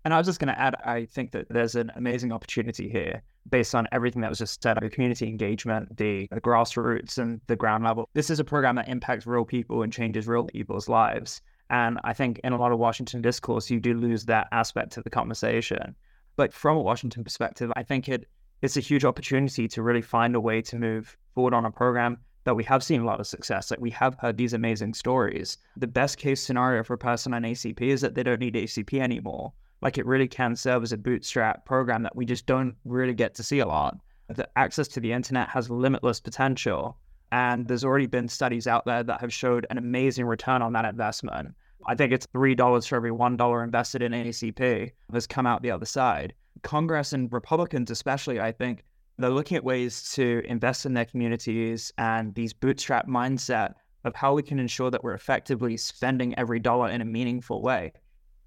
And 0.05 0.15
I 0.15 0.19
was 0.19 0.27
just 0.27 0.41
going 0.41 0.53
to 0.53 0.59
add, 0.59 0.75
I 0.85 1.05
think 1.05 1.33
that 1.33 1.49
there's 1.51 1.75
an 1.75 1.93
amazing 1.95 2.33
opportunity 2.33 2.89
here 2.89 3.23
based 3.49 3.75
on 3.75 3.89
everything 3.93 4.23
that 4.23 4.29
was 4.29 4.39
just 4.39 4.63
said, 4.63 4.79
the 4.81 4.91
community 4.91 5.27
engagement, 5.27 5.97
the, 5.97 6.29
the 6.31 6.41
grassroots 6.41 7.19
and 7.19 7.41
the 7.47 7.57
ground 7.57 7.85
level. 7.85 8.09
This 8.15 8.31
is 8.31 8.41
a 8.41 8.45
program 8.45 8.77
that 8.77 8.89
impacts 8.89 9.27
real 9.27 9.45
people 9.45 9.83
and 9.83 9.93
changes 9.93 10.27
real 10.27 10.45
people's 10.45 10.89
lives. 10.89 11.41
And 11.71 11.99
I 12.05 12.13
think 12.13 12.41
in 12.43 12.53
a 12.53 12.59
lot 12.59 12.73
of 12.73 12.79
Washington 12.79 13.23
discourse, 13.23 13.71
you 13.71 13.81
do 13.81 13.95
lose 13.95 14.25
that 14.27 14.49
aspect 14.53 14.97
of 14.97 15.05
the 15.05 15.11
conversation. 15.11 15.95
But 16.37 16.53
from 16.53 16.77
a 16.77 16.83
Washington 16.83 17.25
perspective, 17.25 17.73
I 17.77 17.83
think 17.83 18.09
it 18.09 18.29
it's 18.63 18.77
a 18.77 18.81
huge 18.81 19.07
opportunity 19.07 19.67
to 19.69 19.83
really 19.83 20.03
find 20.03 20.35
a 20.35 20.41
way 20.41 20.61
to 20.61 20.77
move 20.77 21.17
forward 21.35 21.55
on 21.55 21.65
a 21.65 21.71
program 21.71 22.19
that 22.45 22.55
we 22.55 22.65
have 22.65 22.83
seen 22.83 23.01
a 23.01 23.05
lot 23.05 23.21
of 23.21 23.27
success. 23.27 23.71
Like 23.71 23.81
we 23.81 23.91
have 23.91 24.17
heard 24.19 24.37
these 24.37 24.53
amazing 24.53 24.95
stories. 24.95 25.57
The 25.77 25.87
best 25.87 26.19
case 26.19 26.43
scenario 26.43 26.83
for 26.83 26.95
a 26.95 26.99
person 26.99 27.33
on 27.33 27.43
ACP 27.43 27.81
is 27.81 28.01
that 28.03 28.15
they 28.15 28.23
don't 28.23 28.41
need 28.41 28.55
ACP 28.55 29.01
anymore 29.01 29.53
like 29.83 29.99
it 29.99 30.07
really 30.07 30.29
can 30.29 30.55
serve 30.57 30.83
as 30.83 30.93
a 30.93 30.99
bootstrap 30.99 31.65
program 31.65 32.03
that 32.03 32.17
we 32.17 32.25
just 32.25 32.47
don't 32.47 32.75
really 32.85 33.15
get 33.15 33.35
to 33.35 33.43
see 33.43 33.61
a 33.61 33.67
lot. 33.67 33.99
The 34.29 34.49
access 34.57 34.89
to 34.89 35.01
the 35.01 35.13
internet 35.13 35.49
has 35.49 35.71
limitless 35.71 36.21
potential. 36.21 36.97
And 37.33 37.67
there's 37.67 37.85
already 37.85 38.07
been 38.07 38.29
studies 38.29 38.67
out 38.67 38.85
there 38.85 39.03
that 39.03 39.21
have 39.21 39.33
showed 39.33 39.67
an 39.71 39.79
amazing 39.79 40.27
return 40.27 40.63
on 40.63 40.73
that 40.73 40.85
investment. 40.85 41.55
I 41.87 41.95
think 41.95 42.13
it's 42.13 42.27
$3 42.27 42.89
for 42.89 42.97
every 42.97 43.11
$1 43.11 43.65
invested 43.65 44.03
in 44.03 44.13
ACP 44.13 44.91
has 45.13 45.27
come 45.27 45.47
out 45.47 45.63
the 45.63 45.71
other 45.71 45.87
side. 45.87 46.35
Congress 46.63 47.13
and 47.13 47.33
Republicans, 47.33 47.91
especially, 47.91 48.41
I 48.41 48.53
think, 48.53 48.85
they're 49.19 49.31
looking 49.31 49.57
at 49.57 49.65
ways 49.65 50.11
to 50.13 50.43
invest 50.47 50.87
in 50.87 50.95
their 50.95 51.05
communities 51.05 51.93
and 51.99 52.35
these 52.35 52.53
bootstrap 52.53 53.07
mindset 53.07 53.75
of 54.05 54.15
how 54.15 54.35
we 54.35 54.43
can 54.43 54.59
ensure 54.59 54.91
that 54.91 55.05
we're 55.05 55.15
effectively 55.15 55.77
spending 55.77 56.39
every 56.39 56.59
dollar 56.59 56.89
in 56.89 57.01
a 57.01 57.05
meaningful 57.05 57.63
way. 57.63 57.93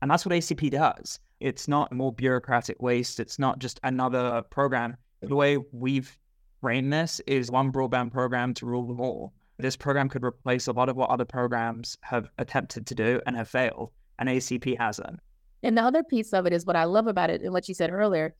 And 0.04 0.12
that's 0.12 0.26
what 0.26 0.34
ACP 0.34 0.70
does. 0.72 1.18
It's 1.40 1.70
not 1.70 1.94
more 1.94 2.12
bureaucratic 2.12 2.82
waste. 2.82 3.22
It's 3.22 3.40
not 3.40 3.60
just 3.60 3.80
another 3.84 4.42
program. 4.50 4.98
The 5.22 5.34
way 5.34 5.60
we've 5.72 6.20
framed 6.60 6.92
this 6.92 7.22
is 7.26 7.50
one 7.50 7.72
broadband 7.72 8.12
program 8.12 8.54
to 8.56 8.66
rule 8.66 8.86
them 8.86 9.00
all. 9.00 9.32
This 9.60 9.78
program 9.78 10.10
could 10.10 10.26
replace 10.26 10.68
a 10.68 10.74
lot 10.74 10.90
of 10.90 10.98
what 10.98 11.10
other 11.10 11.24
programs 11.24 11.98
have 12.02 12.28
attempted 12.38 12.86
to 12.88 12.96
do 12.96 13.22
and 13.26 13.38
have 13.38 13.48
failed, 13.48 13.92
and 14.20 14.28
ACP 14.28 14.78
hasn't. 14.78 15.22
And 15.64 15.78
the 15.78 15.84
other 15.84 16.04
piece 16.04 16.34
of 16.34 16.46
it 16.46 16.52
is 16.52 16.66
what 16.66 16.76
I 16.76 16.84
love 16.84 17.08
about 17.08 17.30
it 17.30 17.42
and 17.42 17.54
what 17.54 17.70
you 17.70 17.74
said 17.74 17.90
earlier. 17.90 18.36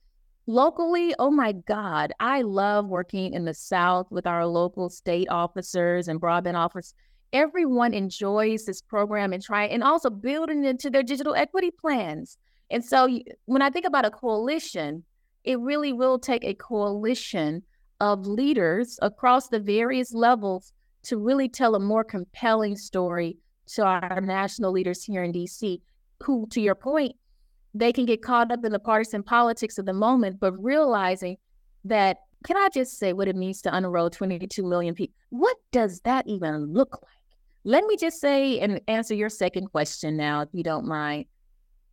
Locally, 0.46 1.14
oh 1.18 1.30
my 1.30 1.52
God, 1.52 2.12
I 2.20 2.42
love 2.42 2.88
working 2.88 3.32
in 3.32 3.46
the 3.46 3.54
South 3.54 4.10
with 4.10 4.26
our 4.26 4.44
local 4.44 4.90
state 4.90 5.28
officers 5.30 6.08
and 6.08 6.20
broadband 6.20 6.56
officers 6.56 6.92
everyone 7.32 7.94
enjoys 7.94 8.64
this 8.64 8.80
program 8.80 9.32
and 9.32 9.42
try 9.42 9.64
and 9.64 9.82
also 9.82 10.10
building 10.10 10.64
into 10.64 10.90
their 10.90 11.02
digital 11.02 11.34
equity 11.34 11.70
plans. 11.70 12.38
And 12.70 12.84
so 12.84 13.08
when 13.46 13.62
I 13.62 13.70
think 13.70 13.86
about 13.86 14.06
a 14.06 14.10
coalition, 14.10 15.04
it 15.44 15.58
really 15.60 15.92
will 15.92 16.18
take 16.18 16.44
a 16.44 16.54
coalition 16.54 17.62
of 18.00 18.26
leaders 18.26 18.98
across 19.02 19.48
the 19.48 19.60
various 19.60 20.12
levels 20.12 20.72
to 21.04 21.18
really 21.18 21.48
tell 21.48 21.74
a 21.74 21.80
more 21.80 22.04
compelling 22.04 22.76
story 22.76 23.36
to 23.66 23.84
our 23.84 24.20
national 24.20 24.72
leaders 24.72 25.04
here 25.04 25.22
in 25.22 25.32
DC, 25.32 25.80
who, 26.22 26.46
to 26.50 26.60
your 26.60 26.74
point, 26.74 27.14
they 27.74 27.92
can 27.92 28.06
get 28.06 28.22
caught 28.22 28.52
up 28.52 28.64
in 28.64 28.72
the 28.72 28.78
partisan 28.78 29.22
politics 29.22 29.78
of 29.78 29.86
the 29.86 29.92
moment, 29.92 30.38
but 30.40 30.52
realizing 30.62 31.36
that, 31.84 32.18
can 32.44 32.56
I 32.58 32.68
just 32.72 32.98
say 32.98 33.12
what 33.12 33.26
it 33.26 33.36
means 33.36 33.62
to 33.62 33.70
unenroll 33.70 34.12
22 34.12 34.62
million 34.62 34.94
people? 34.94 35.14
What 35.30 35.56
does 35.72 36.00
that 36.00 36.26
even 36.28 36.72
look 36.72 36.98
like? 37.02 37.10
Let 37.64 37.84
me 37.86 37.96
just 37.96 38.20
say 38.20 38.60
and 38.60 38.80
answer 38.86 39.14
your 39.14 39.30
second 39.30 39.68
question 39.68 40.16
now, 40.16 40.42
if 40.42 40.50
you 40.52 40.62
don't 40.62 40.86
mind. 40.86 41.24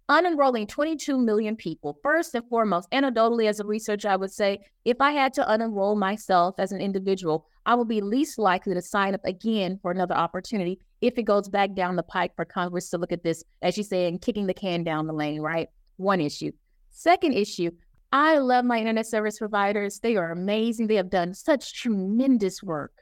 unenrolling 0.10 0.68
22 0.68 1.18
million 1.18 1.56
people. 1.56 1.98
First 2.04 2.36
and 2.36 2.46
foremost, 2.50 2.92
anecdotally, 2.92 3.48
as 3.48 3.62
a 3.62 3.66
researcher, 3.66 4.10
I 4.10 4.18
would 4.18 4.34
say 4.34 4.60
if 4.84 4.98
I 5.00 5.12
had 5.12 5.32
to 5.36 5.44
unenroll 5.44 5.98
myself 5.98 6.56
as 6.58 6.74
an 6.74 6.82
individual, 6.82 7.46
I 7.66 7.76
would 7.76 7.88
be 7.88 8.02
least 8.02 8.38
likely 8.38 8.74
to 8.74 8.82
sign 8.82 9.14
up 9.14 9.22
again 9.24 9.80
for 9.82 9.92
another 9.92 10.16
opportunity 10.16 10.80
if 11.00 11.18
it 11.18 11.24
goes 11.24 11.48
back 11.48 11.74
down 11.76 11.96
the 11.96 12.04
pike 12.04 12.36
for 12.36 12.44
Congress 12.44 12.90
to 12.90 12.98
look 12.98 13.14
at 13.14 13.24
this, 13.24 13.46
as 13.62 13.78
you 13.78 13.86
say, 13.86 14.08
and 14.10 14.22
kicking 14.22 14.48
the 14.48 14.54
can 14.54 14.84
down 14.84 15.08
the 15.08 15.14
lane, 15.14 15.40
right? 15.40 15.70
One 15.96 16.20
issue. 16.20 16.52
Second 16.90 17.34
issue, 17.34 17.72
I 18.12 18.40
love 18.40 18.66
my 18.66 18.78
internet 18.78 19.08
service 19.08 19.40
providers. 19.40 20.00
They 20.00 20.18
are 20.18 20.32
amazing. 20.32 20.88
They 20.88 20.96
have 20.96 21.10
done 21.10 21.34
such 21.34 21.74
tremendous 21.74 22.62
work. 22.62 22.94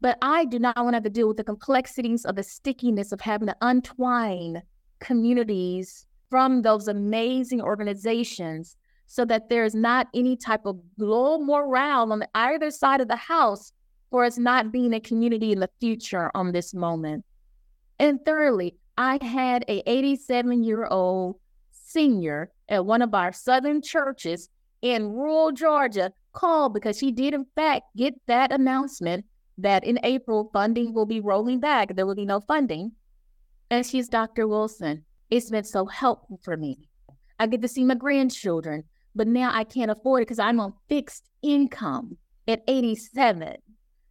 But 0.00 0.18
I 0.22 0.44
do 0.44 0.58
not 0.58 0.76
want 0.76 0.90
to 0.90 0.96
have 0.96 1.04
to 1.04 1.10
deal 1.10 1.28
with 1.28 1.36
the 1.36 1.44
complexities 1.44 2.24
of 2.24 2.36
the 2.36 2.42
stickiness 2.42 3.12
of 3.12 3.20
having 3.20 3.48
to 3.48 3.56
untwine 3.60 4.62
communities 4.98 6.06
from 6.30 6.62
those 6.62 6.88
amazing 6.88 7.60
organizations 7.60 8.76
so 9.06 9.24
that 9.24 9.48
there's 9.48 9.74
not 9.74 10.08
any 10.14 10.36
type 10.36 10.64
of 10.64 10.80
low 10.96 11.38
morale 11.38 12.12
on 12.12 12.24
either 12.34 12.70
side 12.70 13.00
of 13.00 13.08
the 13.08 13.16
house 13.16 13.72
for 14.10 14.24
us 14.24 14.38
not 14.38 14.72
being 14.72 14.94
a 14.94 15.00
community 15.00 15.52
in 15.52 15.60
the 15.60 15.70
future 15.80 16.30
on 16.34 16.52
this 16.52 16.72
moment. 16.72 17.24
And 17.98 18.18
thirdly, 18.24 18.76
I 18.96 19.18
had 19.22 19.64
a 19.68 19.82
87 19.90 20.64
year 20.64 20.86
old 20.86 21.36
senior 21.70 22.50
at 22.70 22.86
one 22.86 23.02
of 23.02 23.12
our 23.14 23.32
southern 23.32 23.82
churches 23.82 24.48
in 24.80 25.12
rural 25.12 25.52
Georgia 25.52 26.12
called 26.32 26.72
because 26.72 26.96
she 26.96 27.10
did 27.10 27.34
in 27.34 27.44
fact 27.54 27.84
get 27.96 28.14
that 28.26 28.52
announcement 28.52 29.24
that 29.58 29.84
in 29.84 29.98
April 30.04 30.48
funding 30.52 30.94
will 30.94 31.06
be 31.06 31.20
rolling 31.20 31.60
back. 31.60 31.94
There 31.94 32.06
will 32.06 32.14
be 32.14 32.24
no 32.24 32.40
funding. 32.40 32.92
And 33.70 33.84
she's 33.84 34.08
Dr. 34.08 34.48
Wilson. 34.48 35.04
It's 35.30 35.50
been 35.50 35.64
so 35.64 35.86
helpful 35.86 36.40
for 36.42 36.56
me. 36.56 36.88
I 37.38 37.46
get 37.46 37.62
to 37.62 37.68
see 37.68 37.84
my 37.84 37.94
grandchildren, 37.94 38.84
but 39.14 39.26
now 39.26 39.50
I 39.52 39.64
can't 39.64 39.90
afford 39.90 40.22
it 40.22 40.26
because 40.26 40.38
I'm 40.38 40.60
on 40.60 40.74
fixed 40.88 41.28
income 41.42 42.16
at 42.48 42.62
87. 42.66 43.56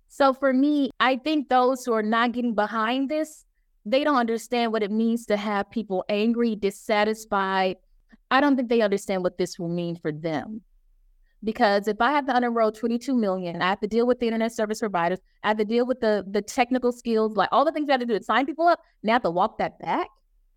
So 0.08 0.34
for 0.34 0.54
me, 0.54 0.90
I 1.00 1.18
think 1.18 1.50
those 1.50 1.86
who 1.86 1.94
are 1.94 2.04
not 2.04 2.32
getting 2.32 2.56
behind 2.56 3.10
this, 3.10 3.46
they 3.86 4.04
don't 4.04 4.18
understand 4.18 4.72
what 4.72 4.84
it 4.84 4.92
means 4.92 5.26
to 5.28 5.38
have 5.38 5.70
people 5.70 6.04
angry, 6.10 6.56
dissatisfied. 6.56 7.78
I 8.32 8.42
don't 8.42 8.56
think 8.56 8.70
they 8.70 8.82
understand 8.82 9.24
what 9.24 9.38
this 9.38 9.58
will 9.58 9.70
mean 9.70 9.96
for 9.96 10.12
them. 10.12 10.62
Because 11.44 11.88
if 11.88 12.02
I 12.02 12.12
have 12.12 12.26
to 12.28 12.34
unenroll 12.34 12.78
22 12.78 13.16
million, 13.16 13.62
I 13.62 13.70
have 13.70 13.80
to 13.80 13.88
deal 13.88 14.06
with 14.06 14.20
the 14.20 14.26
internet 14.26 14.52
service 14.52 14.80
providers, 14.80 15.20
I 15.44 15.50
have 15.50 15.58
to 15.58 15.66
deal 15.66 15.86
with 15.86 16.02
the 16.02 16.26
the 16.30 16.42
technical 16.42 16.92
skills, 16.92 17.38
like 17.38 17.50
all 17.52 17.64
the 17.64 17.72
things 17.72 17.90
I 17.90 17.94
have 17.94 18.02
to 18.02 18.06
do 18.06 18.18
to 18.18 18.24
sign 18.24 18.46
people 18.46 18.68
up. 18.68 18.82
Now 19.04 19.14
I 19.14 19.16
have 19.16 19.24
to 19.24 19.32
walk 19.32 19.58
that 19.60 19.80
back 19.80 20.10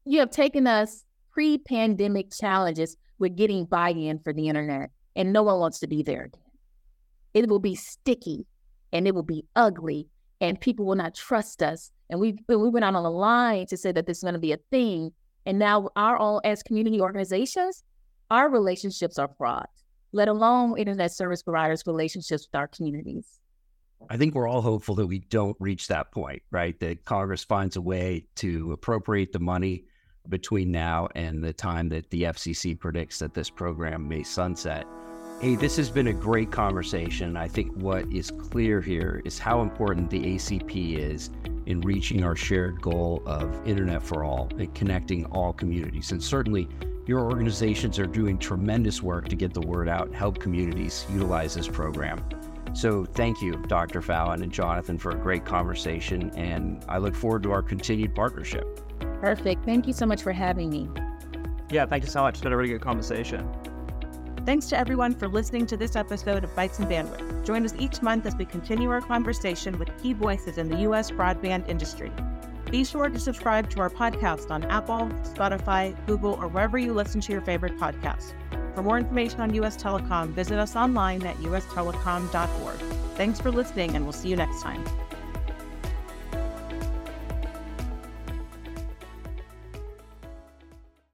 you 0.05 0.19
have 0.21 0.31
taken 0.31 0.67
us 0.67 1.05
pre 1.33 1.59
pandemic 1.59 2.33
challenges 2.33 2.97
with 3.19 3.37
getting 3.37 3.65
buy 3.65 3.91
in 3.91 4.19
for 4.19 4.33
the 4.33 4.49
internet, 4.49 4.91
and 5.15 5.33
no 5.33 5.43
one 5.43 5.59
wants 5.59 5.79
to 5.81 5.87
be 5.87 6.03
there 6.03 6.25
again. 6.25 6.41
It 7.35 7.49
will 7.49 7.61
be 7.61 7.75
sticky 7.75 8.47
and 8.93 9.07
it 9.07 9.15
will 9.15 9.23
be 9.23 9.45
ugly, 9.57 10.09
and 10.41 10.61
people 10.61 10.85
will 10.85 10.97
not 10.97 11.15
trust 11.15 11.63
us. 11.63 11.91
And 12.11 12.21
we, 12.21 12.37
we 12.47 12.57
went 12.57 12.85
out 12.85 12.95
on 12.95 13.07
a 13.07 13.11
line 13.11 13.67
to 13.69 13.77
say 13.77 13.91
that 13.93 14.07
this 14.07 14.19
is 14.19 14.23
going 14.23 14.35
to 14.35 14.41
be 14.41 14.53
a 14.53 14.59
thing. 14.71 15.13
And 15.47 15.59
now, 15.59 15.89
our 15.97 16.17
all 16.17 16.41
as 16.45 16.63
community 16.63 17.01
organizations, 17.01 17.83
our 18.31 18.49
relationships 18.49 19.19
are 19.19 19.31
fraught, 19.37 19.71
let 20.13 20.29
alone 20.29 20.79
internet 20.79 21.13
service 21.13 21.43
providers' 21.43 21.83
relationships 21.87 22.47
with 22.51 22.59
our 22.59 22.69
communities. 22.69 23.41
I 24.11 24.17
think 24.17 24.35
we're 24.35 24.49
all 24.49 24.63
hopeful 24.63 24.95
that 24.97 25.07
we 25.07 25.21
don't 25.21 25.57
reach 25.61 25.89
that 25.89 26.13
point, 26.13 26.43
right? 26.51 26.79
That 26.81 27.05
Congress 27.05 27.45
finds 27.45 27.77
a 27.77 27.81
way 27.81 28.27
to 28.37 28.73
appropriate 28.73 29.33
the 29.33 29.39
money 29.39 29.85
between 30.29 30.71
now 30.71 31.09
and 31.15 31.43
the 31.43 31.53
time 31.53 31.89
that 31.91 32.11
the 32.11 32.25
FCC 32.25 32.79
predicts 32.79 33.19
that 33.19 33.35
this 33.35 33.51
program 33.51 34.09
may 34.09 34.23
sunset. 34.23 34.87
Hey, 35.43 35.57
this 35.57 35.77
has 35.77 35.91
been 35.91 36.07
a 36.07 36.13
great 36.13 36.53
conversation. 36.53 37.37
I 37.37 37.49
think 37.49 37.73
what 37.73 38.07
is 38.13 38.31
clear 38.31 38.81
here 38.81 39.21
is 39.25 39.41
how 39.41 39.61
important 39.61 40.09
the 40.09 40.21
ACP 40.37 40.97
is 40.97 41.31
in 41.67 41.81
reaching 41.81 42.23
our 42.23 42.37
shared 42.37 42.81
goal 42.81 43.25
of 43.27 43.67
internet 43.67 44.05
for 44.05 44.23
all 44.23 44.49
and 44.57 44.73
connecting 44.73 45.25
all 45.33 45.53
communities. 45.53 46.13
And 46.13 46.23
certainly, 46.23 46.69
your 47.07 47.29
organizations 47.29 47.99
are 47.99 48.07
doing 48.07 48.39
tremendous 48.39 49.03
work 49.03 49.27
to 49.31 49.35
get 49.35 49.53
the 49.53 49.63
word 49.63 49.89
out 49.89 50.07
and 50.07 50.15
help 50.15 50.39
communities 50.39 51.07
utilize 51.11 51.57
this 51.57 51.67
program. 51.67 52.25
So, 52.73 53.05
thank 53.05 53.43
you, 53.43 53.55
Dr. 53.67 54.01
Fallon 54.01 54.45
and 54.45 54.53
Jonathan, 54.53 54.97
for 54.97 55.11
a 55.11 55.17
great 55.17 55.45
conversation. 55.45 56.31
And 56.37 56.85
I 56.89 56.99
look 56.99 57.17
forward 57.17 57.43
to 57.43 57.51
our 57.51 57.63
continued 57.63 58.15
partnership. 58.15 58.81
Perfect. 59.21 59.65
Thank 59.65 59.89
you 59.89 59.93
so 59.93 60.07
much 60.07 60.23
for 60.23 60.31
having 60.31 60.71
me. 60.71 60.89
Yeah, 61.69 61.85
thank 61.87 62.05
you 62.05 62.11
so 62.11 62.23
much. 62.23 62.35
It's 62.35 62.43
been 62.45 62.53
a 62.53 62.57
really 62.57 62.69
good 62.69 62.81
conversation. 62.81 63.51
Thanks 64.45 64.67
to 64.67 64.79
everyone 64.79 65.15
for 65.15 65.29
listening 65.29 65.67
to 65.67 65.77
this 65.77 65.95
episode 65.95 66.43
of 66.43 66.51
Bytes 66.57 66.81
and 66.81 66.89
Bandwidth. 66.89 67.45
Join 67.45 67.65
us 67.65 67.75
each 67.79 68.03
month 68.03 68.27
as 68.27 68.35
we 68.35 68.45
continue 68.45 68.91
our 68.91 69.01
conversation 69.01 69.79
with 69.79 69.89
key 70.03 70.15
voices 70.15 70.59
in 70.59 70.69
the 70.69 70.79
U.S. 70.79 71.13
broadband 71.13 71.69
industry. 71.69 72.11
Be 72.69 72.85
sure 72.85 73.09
to 73.09 73.21
subscribe 73.21 73.71
to 73.71 73.81
our 73.81 73.91
podcast 73.91 74.51
on 74.51 74.65
Apple, 74.65 75.09
Spotify, 75.23 75.95
Google, 76.07 76.33
or 76.33 76.49
wherever 76.49 76.77
you 76.77 76.93
listen 76.93 77.21
to 77.21 77.33
your 77.33 77.43
favorite 77.43 77.79
podcasts. 77.79 78.33
For 78.75 78.83
more 78.83 78.99
information 78.99 79.41
on 79.43 79.53
USTelecom, 79.53 80.31
visit 80.31 80.59
us 80.59 80.75
online 80.75 81.25
at 81.25 81.37
ustelecom.org. 81.37 82.79
Thanks 83.17 83.41
for 83.41 83.53
listening, 83.53 83.95
and 83.95 84.05
we'll 84.05 84.13
see 84.13 84.29
you 84.29 84.37
next 84.37 84.61
time. 84.61 84.85